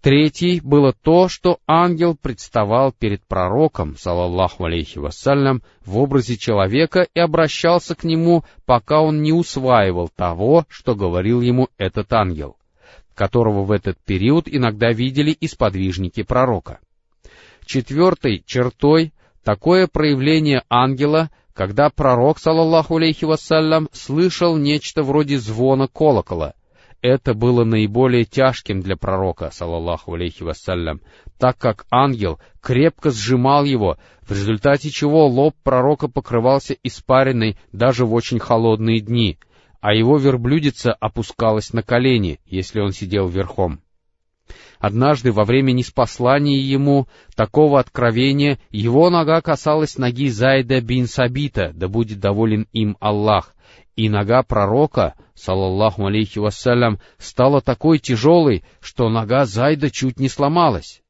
Третий 0.00 0.60
было 0.60 0.92
то, 0.92 1.28
что 1.28 1.58
ангел 1.66 2.14
представал 2.16 2.92
перед 2.92 3.26
пророком, 3.26 3.96
салаллаху 3.96 4.66
алейхи 4.66 4.98
вассалям, 4.98 5.64
в 5.84 5.98
образе 5.98 6.36
человека 6.36 7.08
и 7.12 7.18
обращался 7.18 7.96
к 7.96 8.04
нему, 8.04 8.44
пока 8.64 9.00
он 9.00 9.20
не 9.22 9.32
усваивал 9.32 10.08
того, 10.08 10.64
что 10.68 10.94
говорил 10.94 11.40
ему 11.40 11.70
этот 11.76 12.12
ангел, 12.12 12.56
которого 13.16 13.64
в 13.64 13.72
этот 13.72 13.98
период 13.98 14.44
иногда 14.46 14.92
видели 14.92 15.32
и 15.32 15.48
сподвижники 15.48 16.22
пророка. 16.22 16.78
Четвертой 17.66 18.44
чертой 18.46 19.12
такое 19.42 19.88
проявление 19.88 20.62
ангела, 20.68 21.30
когда 21.58 21.90
пророк, 21.90 22.38
салаллаху 22.38 22.98
алейхи 22.98 23.24
вассалям, 23.24 23.88
слышал 23.90 24.56
нечто 24.56 25.02
вроде 25.02 25.40
звона 25.40 25.88
колокола, 25.88 26.54
это 27.02 27.34
было 27.34 27.64
наиболее 27.64 28.24
тяжким 28.24 28.80
для 28.80 28.96
пророка, 28.96 29.50
салаллаху 29.50 30.14
алейхи 30.14 30.44
вассалям, 30.44 31.00
так 31.36 31.58
как 31.58 31.84
ангел 31.90 32.38
крепко 32.60 33.10
сжимал 33.10 33.64
его, 33.64 33.98
в 34.22 34.30
результате 34.30 34.90
чего 34.90 35.26
лоб 35.26 35.56
пророка 35.64 36.06
покрывался 36.06 36.76
испаренной 36.84 37.58
даже 37.72 38.06
в 38.06 38.14
очень 38.14 38.38
холодные 38.38 39.00
дни, 39.00 39.40
а 39.80 39.94
его 39.94 40.16
верблюдица 40.16 40.92
опускалась 40.92 41.72
на 41.72 41.82
колени, 41.82 42.38
если 42.46 42.78
он 42.78 42.92
сидел 42.92 43.26
верхом. 43.26 43.80
Однажды 44.78 45.32
во 45.32 45.44
время 45.44 45.72
неспослания 45.72 46.60
ему 46.60 47.08
такого 47.34 47.80
откровения 47.80 48.58
его 48.70 49.10
нога 49.10 49.40
касалась 49.40 49.98
ноги 49.98 50.28
Зайда 50.28 50.80
бин 50.80 51.08
Сабита, 51.08 51.72
да 51.74 51.88
будет 51.88 52.20
доволен 52.20 52.68
им 52.72 52.96
Аллах, 53.00 53.54
и 53.96 54.08
нога 54.08 54.44
пророка, 54.44 55.14
салаллаху 55.34 56.06
алейхи 56.06 56.38
вассалям, 56.38 57.00
стала 57.18 57.60
такой 57.60 57.98
тяжелой, 57.98 58.64
что 58.80 59.08
нога 59.08 59.46
Зайда 59.46 59.90
чуть 59.90 60.20
не 60.20 60.28
сломалась. 60.28 61.02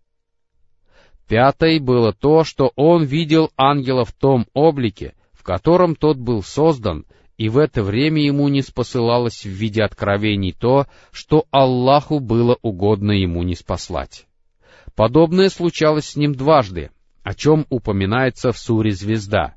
Пятой 1.28 1.78
было 1.78 2.14
то, 2.14 2.44
что 2.44 2.72
он 2.74 3.04
видел 3.04 3.50
ангела 3.58 4.06
в 4.06 4.12
том 4.12 4.46
облике, 4.54 5.14
в 5.32 5.42
котором 5.42 5.94
тот 5.94 6.16
был 6.16 6.42
создан, 6.42 7.04
и 7.38 7.48
в 7.48 7.56
это 7.56 7.82
время 7.82 8.22
ему 8.22 8.48
не 8.48 8.60
спосылалось 8.60 9.44
в 9.44 9.48
виде 9.48 9.82
откровений 9.82 10.52
то, 10.52 10.86
что 11.12 11.46
Аллаху 11.50 12.20
было 12.20 12.58
угодно 12.60 13.12
ему 13.12 13.42
не 13.42 13.54
спаслать. 13.54 14.26
Подобное 14.94 15.48
случалось 15.48 16.10
с 16.10 16.16
ним 16.16 16.34
дважды, 16.34 16.90
о 17.22 17.34
чем 17.34 17.64
упоминается 17.70 18.52
в 18.52 18.58
суре 18.58 18.90
«Звезда», 18.90 19.54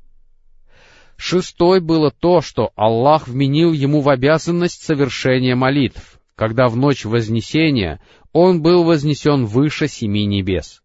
Шестой 1.24 1.80
было 1.80 2.10
то, 2.10 2.40
что 2.40 2.72
Аллах 2.74 3.28
вменил 3.28 3.72
ему 3.72 4.00
в 4.00 4.08
обязанность 4.08 4.82
совершения 4.82 5.54
молитв, 5.54 6.18
когда 6.34 6.66
в 6.66 6.76
ночь 6.76 7.04
Вознесения 7.04 8.00
он 8.32 8.60
был 8.60 8.82
вознесен 8.82 9.44
выше 9.44 9.86
семи 9.86 10.26
небес. 10.26 10.82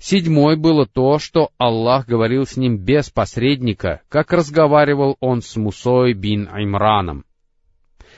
Седьмой 0.00 0.56
было 0.56 0.86
то, 0.86 1.18
что 1.18 1.50
Аллах 1.58 2.06
говорил 2.06 2.46
с 2.46 2.56
ним 2.56 2.78
без 2.78 3.10
посредника, 3.10 4.00
как 4.08 4.32
разговаривал 4.32 5.16
он 5.20 5.42
с 5.42 5.56
Мусой 5.56 6.14
бин 6.14 6.48
Аймраном. 6.50 7.24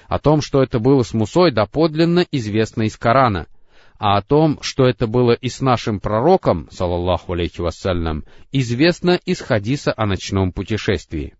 О 0.07 0.18
том, 0.18 0.42
что 0.42 0.62
это 0.62 0.79
было 0.79 1.03
с 1.03 1.12
Мусой, 1.12 1.53
доподлинно 1.53 2.25
известно 2.31 2.83
из 2.83 2.97
Корана— 2.97 3.47
а 4.03 4.16
о 4.16 4.23
том, 4.23 4.59
что 4.62 4.88
это 4.88 5.07
было 5.07 5.31
и 5.31 5.49
с 5.49 5.61
нашим 5.61 6.01
пророком, 6.01 6.66
салаллаху 6.73 7.35
алейхи 7.35 7.61
вассалям, 7.61 8.25
известно 8.51 9.21
из 9.25 9.40
хадиса 9.40 9.95
о 9.97 10.07
ночном 10.07 10.51
путешествии. 10.51 11.37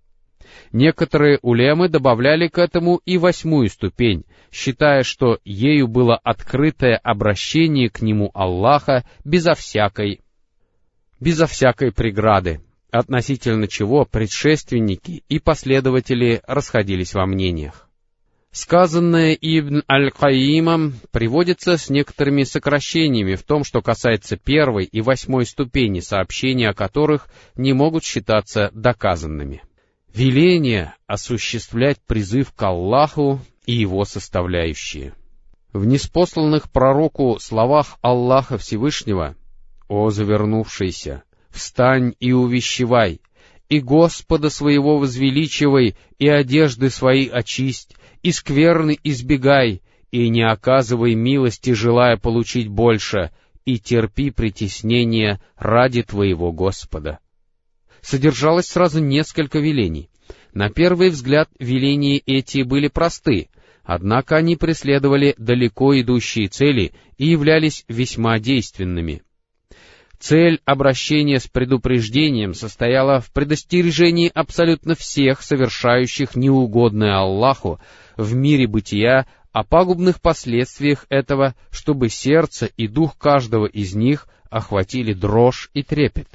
Некоторые 0.71 1.41
улемы 1.43 1.89
добавляли 1.89 2.47
к 2.47 2.59
этому 2.59 3.01
и 3.05 3.19
восьмую 3.19 3.69
ступень, 3.69 4.25
считая, 4.53 5.03
что 5.03 5.41
ею 5.45 5.89
было 5.89 6.15
открытое 6.15 6.95
обращение 7.03 7.91
к 7.91 8.01
нему 8.01 8.31
Аллаха 8.33 9.05
безо 9.25 9.55
всякой, 9.55 10.21
безо 11.23 11.47
всякой 11.47 11.93
преграды, 11.93 12.61
относительно 12.91 13.69
чего 13.69 14.05
предшественники 14.05 15.23
и 15.29 15.39
последователи 15.39 16.43
расходились 16.49 17.15
во 17.15 17.27
мнениях. 17.27 17.89
Сказанное 18.51 19.33
Ибн 19.33 19.83
Аль-Каимом 19.89 20.95
приводится 21.11 21.79
с 21.79 21.89
некоторыми 21.89 22.43
сокращениями 22.43 23.37
в 23.37 23.45
том, 23.45 23.65
что 23.65 23.81
касается 23.81 24.37
первой 24.37 24.85
и 24.85 25.01
восьмой 25.01 25.47
ступени, 25.47 26.01
сообщения 26.01 26.69
о 26.69 26.75
которых 26.75 27.29
не 27.55 27.73
могут 27.73 28.05
считаться 28.05 28.71
доказанными. 28.75 29.63
Веление 30.13 30.95
осуществлять 31.07 31.99
призыв 32.07 32.53
к 32.53 32.63
Аллаху 32.63 33.41
и 33.65 33.73
его 33.73 34.05
составляющие. 34.05 35.15
В 35.73 35.87
неспосланных 35.87 36.71
пророку 36.71 37.39
словах 37.41 37.97
Аллаха 38.03 38.59
Всевышнего 38.59 39.35
«О 39.95 40.09
завернувшийся, 40.09 41.23
встань 41.51 42.15
и 42.19 42.33
увещевай, 42.33 43.21
и 43.69 43.79
Господа 43.79 44.49
своего 44.49 44.97
возвеличивай, 44.97 45.97
и 46.19 46.29
одежды 46.29 46.89
свои 46.89 47.29
очисть, 47.29 47.95
и 48.23 48.33
скверны 48.33 48.97
избегай, 49.05 49.83
и 50.11 50.31
не 50.31 50.51
оказывай 50.51 51.15
милости, 51.15 51.75
желая 51.75 52.17
получить 52.17 52.69
больше, 52.69 53.33
и 53.67 53.79
терпи 53.79 54.31
притеснение 54.31 55.43
ради 55.59 56.03
твоего 56.03 56.53
Господа. 56.53 57.19
Содержалось 58.01 58.69
сразу 58.69 58.99
несколько 58.99 59.59
велений. 59.59 60.09
На 60.55 60.71
первый 60.71 61.11
взгляд 61.11 61.51
веления 61.59 62.19
эти 62.25 62.63
были 62.63 62.89
просты, 62.89 63.51
однако 63.85 64.37
они 64.37 64.57
преследовали 64.57 65.35
далеко 65.37 66.01
идущие 66.01 66.49
цели 66.49 66.93
и 67.19 67.27
являлись 67.27 67.85
весьма 67.89 68.39
действенными. 68.39 69.23
Цель 70.23 70.61
обращения 70.65 71.41
с 71.41 71.49
предупреждением 71.49 72.55
состояла 72.55 73.19
в 73.19 73.33
предостережении 73.33 74.31
абсолютно 74.33 74.95
всех 74.95 75.43
совершающих 75.43 76.37
неугодное 76.37 77.17
Аллаху 77.17 77.81
в 78.17 78.33
мире 78.33 78.69
бытия 78.69 79.27
о 79.51 79.65
пагубных 79.65 80.21
последствиях 80.21 81.07
этого, 81.09 81.57
чтобы 81.73 82.09
сердце 82.09 82.67
и 82.67 82.87
дух 82.87 83.19
каждого 83.19 83.67
из 83.67 83.97
них 83.97 84.29
охватили 84.49 85.13
дрожь 85.13 85.71
и 85.75 85.83
трепет. 85.83 86.29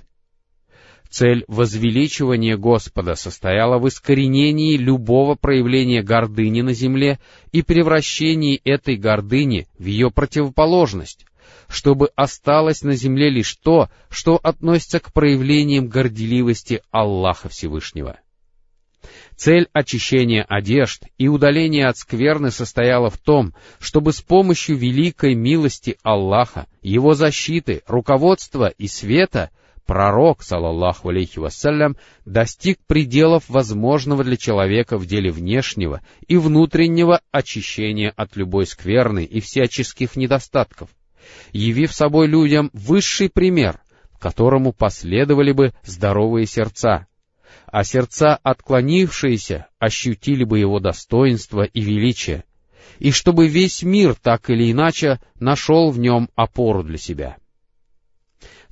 Цель 1.10 1.46
возвеличивания 1.48 2.58
Господа 2.58 3.16
состояла 3.16 3.80
в 3.80 3.88
искоренении 3.88 4.76
любого 4.76 5.36
проявления 5.36 6.04
гордыни 6.04 6.60
на 6.60 6.74
земле 6.74 7.20
и 7.54 7.62
превращении 7.62 8.60
этой 8.66 8.98
гордыни 8.98 9.66
в 9.80 9.86
ее 9.86 10.12
противоположность, 10.12 11.26
чтобы 11.68 12.10
осталось 12.16 12.82
на 12.82 12.96
земле 12.96 13.30
лишь 13.30 13.56
то, 13.56 13.90
что 14.10 14.38
относится 14.42 15.00
к 15.00 15.12
проявлениям 15.12 15.88
горделивости 15.88 16.82
Аллаха 16.92 17.50
Всевышнего. 17.50 18.20
Цель 19.36 19.68
очищения 19.72 20.44
одежд 20.44 21.04
и 21.18 21.28
удаления 21.28 21.88
от 21.88 21.98
скверны 21.98 22.50
состояла 22.50 23.10
в 23.10 23.18
том, 23.18 23.54
чтобы 23.80 24.12
с 24.12 24.22
помощью 24.22 24.78
великой 24.78 25.36
милости 25.36 25.98
Аллаха, 26.02 26.66
Его 26.82 27.14
защиты, 27.14 27.84
руководства 27.88 28.74
и 28.78 28.88
света 28.88 29.52
пророк, 29.86 30.44
салаллаху 30.44 31.10
алейхи 31.10 31.40
вассалям, 31.40 31.98
достиг 32.26 32.80
пределов 32.88 33.46
возможного 33.48 34.24
для 34.24 34.38
человека 34.38 34.98
в 34.98 35.06
деле 35.06 35.32
внешнего 35.32 36.02
и 36.28 36.38
внутреннего 36.38 37.22
очищения 37.32 38.14
от 38.16 38.36
любой 38.36 38.66
скверны 38.66 39.24
и 39.24 39.40
всяческих 39.40 40.16
недостатков, 40.16 40.90
явив 41.52 41.94
собой 41.94 42.28
людям 42.28 42.70
высший 42.74 43.30
пример, 43.30 43.82
которому 44.20 44.74
последовали 44.74 45.52
бы 45.52 45.74
здоровые 45.84 46.46
сердца, 46.46 47.08
а 47.66 47.84
сердца, 47.84 48.40
отклонившиеся, 48.44 49.68
ощутили 49.80 50.44
бы 50.44 50.60
его 50.60 50.80
достоинство 50.80 51.64
и 51.64 51.82
величие, 51.82 52.44
и 53.00 53.12
чтобы 53.12 53.48
весь 53.48 53.84
мир 53.84 54.16
так 54.16 54.50
или 54.50 54.72
иначе 54.72 55.20
нашел 55.40 55.92
в 55.92 56.00
нем 56.00 56.30
опору 56.36 56.84
для 56.84 56.98
себя. 56.98 57.38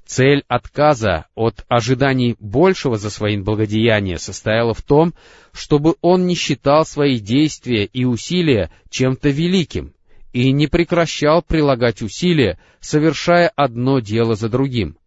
Цель 0.06 0.44
отказа 0.48 1.26
от 1.34 1.66
ожиданий 1.68 2.36
большего 2.40 2.98
за 2.98 3.10
свои 3.10 3.38
благодеяния 3.38 4.18
состояла 4.18 4.76
в 4.76 4.84
том, 4.84 5.16
чтобы 5.52 5.96
он 6.02 6.28
не 6.28 6.36
считал 6.36 6.86
свои 6.86 7.20
действия 7.20 7.86
и 7.86 8.06
усилия 8.06 8.70
чем-то 8.90 9.30
великим 9.30 9.95
и 10.36 10.52
не 10.52 10.68
прекращал 10.68 11.42
прилагать 11.42 12.02
усилия, 12.02 12.60
совершая 12.82 13.48
одно 13.56 14.00
дело 14.00 14.36
за 14.36 14.50
другим, 14.50 14.98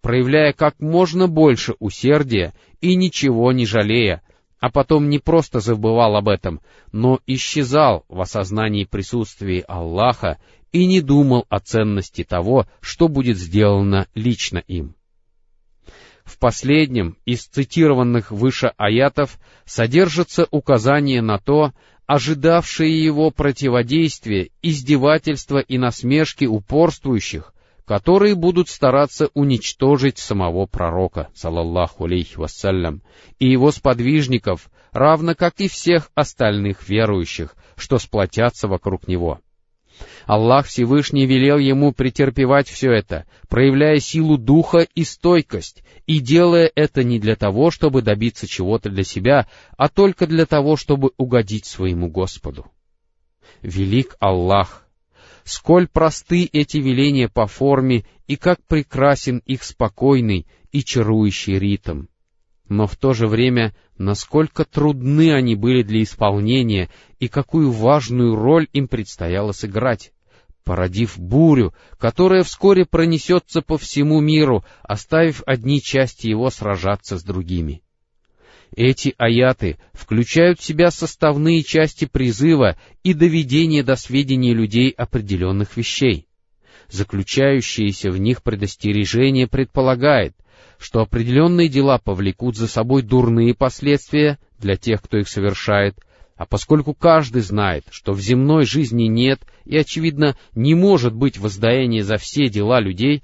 проявляя 0.00 0.52
как 0.52 0.78
можно 0.78 1.26
больше 1.26 1.74
усердия 1.80 2.54
и 2.80 2.94
ничего 2.94 3.50
не 3.50 3.66
жалея, 3.66 4.22
а 4.60 4.70
потом 4.70 5.08
не 5.08 5.18
просто 5.18 5.58
забывал 5.58 6.14
об 6.14 6.28
этом, 6.28 6.60
но 6.92 7.18
исчезал 7.26 8.04
в 8.08 8.20
осознании 8.20 8.84
присутствия 8.84 9.62
Аллаха 9.62 10.38
и 10.70 10.86
не 10.86 11.00
думал 11.00 11.44
о 11.48 11.58
ценности 11.58 12.22
того, 12.22 12.68
что 12.80 13.08
будет 13.08 13.36
сделано 13.36 14.06
лично 14.14 14.58
им. 14.58 14.94
В 16.22 16.38
последнем 16.38 17.16
из 17.24 17.46
цитированных 17.46 18.30
выше 18.30 18.72
аятов 18.76 19.40
содержится 19.64 20.46
указание 20.52 21.20
на 21.20 21.38
то, 21.38 21.72
ожидавшие 22.08 23.04
его 23.04 23.30
противодействие, 23.30 24.50
издевательства 24.62 25.58
и 25.58 25.76
насмешки 25.76 26.46
упорствующих, 26.46 27.52
которые 27.84 28.34
будут 28.34 28.70
стараться 28.70 29.28
уничтожить 29.34 30.16
самого 30.16 30.64
пророка, 30.64 31.28
салаллаху 31.34 32.06
алейхи 32.06 32.36
вассалям, 32.38 33.02
и 33.38 33.50
его 33.50 33.70
сподвижников, 33.70 34.70
равно 34.90 35.34
как 35.34 35.60
и 35.60 35.68
всех 35.68 36.10
остальных 36.14 36.88
верующих, 36.88 37.54
что 37.76 37.98
сплотятся 37.98 38.68
вокруг 38.68 39.06
него. 39.06 39.40
Аллах 40.26 40.66
Всевышний 40.66 41.26
велел 41.26 41.58
ему 41.58 41.92
претерпевать 41.92 42.68
все 42.68 42.92
это, 42.92 43.26
проявляя 43.48 43.98
силу 43.98 44.36
духа 44.38 44.86
и 44.94 45.04
стойкость, 45.04 45.82
и 46.06 46.20
делая 46.20 46.70
это 46.74 47.04
не 47.04 47.18
для 47.18 47.36
того, 47.36 47.70
чтобы 47.70 48.02
добиться 48.02 48.46
чего-то 48.46 48.90
для 48.90 49.04
себя, 49.04 49.48
а 49.76 49.88
только 49.88 50.26
для 50.26 50.46
того, 50.46 50.76
чтобы 50.76 51.12
угодить 51.16 51.66
своему 51.66 52.10
Господу. 52.10 52.66
Велик 53.62 54.16
Аллах, 54.20 54.86
сколь 55.44 55.88
просты 55.88 56.48
эти 56.52 56.78
веления 56.78 57.28
по 57.28 57.46
форме 57.46 58.04
и 58.26 58.36
как 58.36 58.62
прекрасен 58.66 59.38
их 59.46 59.64
спокойный 59.64 60.46
и 60.72 60.84
чарующий 60.84 61.58
ритм. 61.58 62.04
Но 62.68 62.86
в 62.86 62.96
то 62.96 63.14
же 63.14 63.26
время, 63.26 63.74
насколько 63.96 64.64
трудны 64.64 65.32
они 65.32 65.54
были 65.54 65.82
для 65.82 66.02
исполнения 66.02 66.90
и 67.18 67.28
какую 67.28 67.70
важную 67.70 68.34
роль 68.34 68.68
им 68.72 68.88
предстояло 68.88 69.52
сыграть, 69.52 70.12
породив 70.64 71.18
бурю, 71.18 71.72
которая 71.98 72.42
вскоре 72.42 72.84
пронесется 72.84 73.62
по 73.62 73.78
всему 73.78 74.20
миру, 74.20 74.64
оставив 74.82 75.42
одни 75.46 75.80
части 75.80 76.26
его 76.26 76.50
сражаться 76.50 77.16
с 77.16 77.22
другими. 77.22 77.82
Эти 78.76 79.14
аяты 79.16 79.78
включают 79.94 80.60
в 80.60 80.64
себя 80.64 80.90
составные 80.90 81.62
части 81.62 82.04
призыва 82.04 82.76
и 83.02 83.14
доведения 83.14 83.82
до 83.82 83.96
сведения 83.96 84.52
людей 84.52 84.90
определенных 84.90 85.78
вещей. 85.78 86.27
Заключающееся 86.90 88.10
в 88.10 88.18
них 88.18 88.42
предостережение 88.42 89.46
предполагает, 89.46 90.34
что 90.78 91.00
определенные 91.00 91.68
дела 91.68 91.98
повлекут 91.98 92.56
за 92.56 92.66
собой 92.66 93.02
дурные 93.02 93.54
последствия 93.54 94.38
для 94.58 94.76
тех, 94.76 95.02
кто 95.02 95.18
их 95.18 95.28
совершает, 95.28 95.96
а 96.36 96.46
поскольку 96.46 96.94
каждый 96.94 97.42
знает, 97.42 97.84
что 97.90 98.12
в 98.12 98.20
земной 98.20 98.64
жизни 98.64 99.04
нет 99.04 99.40
и, 99.64 99.76
очевидно, 99.76 100.36
не 100.54 100.74
может 100.74 101.12
быть 101.12 101.36
воздаяния 101.36 102.02
за 102.02 102.16
все 102.16 102.48
дела 102.48 102.80
людей, 102.80 103.22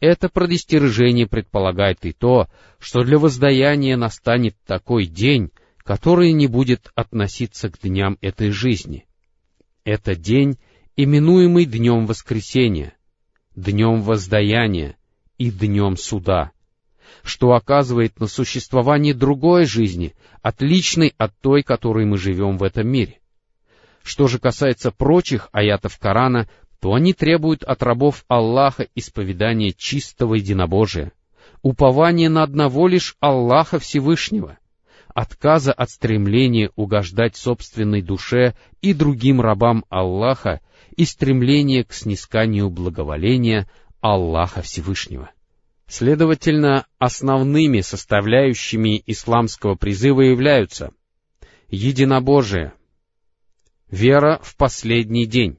это 0.00 0.28
предостережение 0.28 1.26
предполагает 1.26 2.04
и 2.04 2.12
то, 2.12 2.48
что 2.78 3.02
для 3.02 3.18
воздаяния 3.18 3.96
настанет 3.96 4.56
такой 4.66 5.06
день, 5.06 5.50
который 5.78 6.32
не 6.32 6.48
будет 6.48 6.90
относиться 6.94 7.70
к 7.70 7.78
дням 7.80 8.18
этой 8.20 8.50
жизни. 8.50 9.06
Это 9.84 10.16
день, 10.16 10.58
именуемый 10.96 11.64
Днем 11.64 12.06
Воскресения, 12.06 12.95
Днем 13.56 14.02
Воздаяния 14.02 14.96
и 15.38 15.50
Днем 15.50 15.96
Суда, 15.96 16.52
что 17.22 17.54
оказывает 17.54 18.20
на 18.20 18.26
существование 18.26 19.14
другой 19.14 19.64
жизни, 19.64 20.14
отличной 20.42 21.14
от 21.16 21.34
той, 21.40 21.62
которой 21.62 22.04
мы 22.04 22.18
живем 22.18 22.58
в 22.58 22.62
этом 22.62 22.86
мире. 22.86 23.18
Что 24.02 24.28
же 24.28 24.38
касается 24.38 24.90
прочих 24.90 25.48
аятов 25.52 25.98
Корана, 25.98 26.50
то 26.80 26.92
они 26.92 27.14
требуют 27.14 27.64
от 27.64 27.82
рабов 27.82 28.26
Аллаха 28.28 28.86
исповедания 28.94 29.72
чистого 29.72 30.34
единобожия, 30.34 31.12
упования 31.62 32.28
на 32.28 32.42
одного 32.42 32.88
лишь 32.88 33.16
Аллаха 33.20 33.78
Всевышнего, 33.78 34.58
отказа 35.14 35.72
от 35.72 35.88
стремления 35.88 36.72
угождать 36.76 37.36
собственной 37.36 38.02
душе 38.02 38.54
и 38.82 38.92
другим 38.92 39.40
рабам 39.40 39.86
Аллаха 39.88 40.60
и 40.96 41.04
стремления 41.04 41.84
к 41.84 41.92
снисканию 41.92 42.70
благоволения 42.70 43.68
Аллаха 44.00 44.62
Всевышнего. 44.62 45.30
Следовательно, 45.86 46.86
основными 46.98 47.80
составляющими 47.80 49.02
исламского 49.06 49.76
призыва 49.76 50.22
являются 50.22 50.90
единобожие, 51.68 52.72
вера 53.88 54.40
в 54.42 54.56
последний 54.56 55.26
день, 55.26 55.58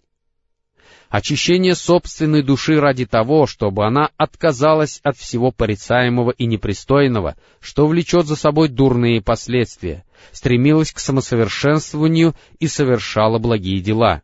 очищение 1.10 1.76
собственной 1.76 2.44
души 2.44 2.80
ради 2.80 3.06
того, 3.06 3.48
чтобы 3.48 3.86
она 3.86 4.10
отказалась 4.18 5.00
от 5.04 5.18
всего 5.18 5.52
порицаемого 5.52 6.32
и 6.32 6.46
непристойного, 6.46 7.38
что 7.62 7.88
влечет 7.88 8.26
за 8.26 8.36
собой 8.36 8.68
дурные 8.68 9.22
последствия, 9.22 10.04
стремилась 10.32 10.92
к 10.92 11.00
самосовершенствованию 11.00 12.36
и 12.60 12.68
совершала 12.68 13.40
благие 13.40 13.80
дела. 13.80 14.24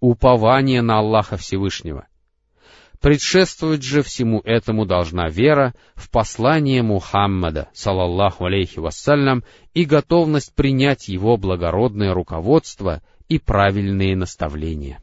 Упование 0.00 0.82
на 0.82 0.98
Аллаха 0.98 1.36
Всевышнего. 1.36 2.06
Предшествовать 3.00 3.82
же 3.82 4.02
всему 4.02 4.40
этому 4.44 4.84
должна 4.84 5.28
вера 5.28 5.74
в 5.94 6.10
послание 6.10 6.82
Мухаммада, 6.82 7.68
салаллаху 7.72 8.44
алейхи 8.44 8.78
вассалям, 8.78 9.42
и 9.72 9.84
готовность 9.84 10.54
принять 10.54 11.08
его 11.08 11.36
благородное 11.38 12.12
руководство 12.12 13.02
и 13.28 13.38
правильные 13.38 14.16
наставления. 14.16 15.00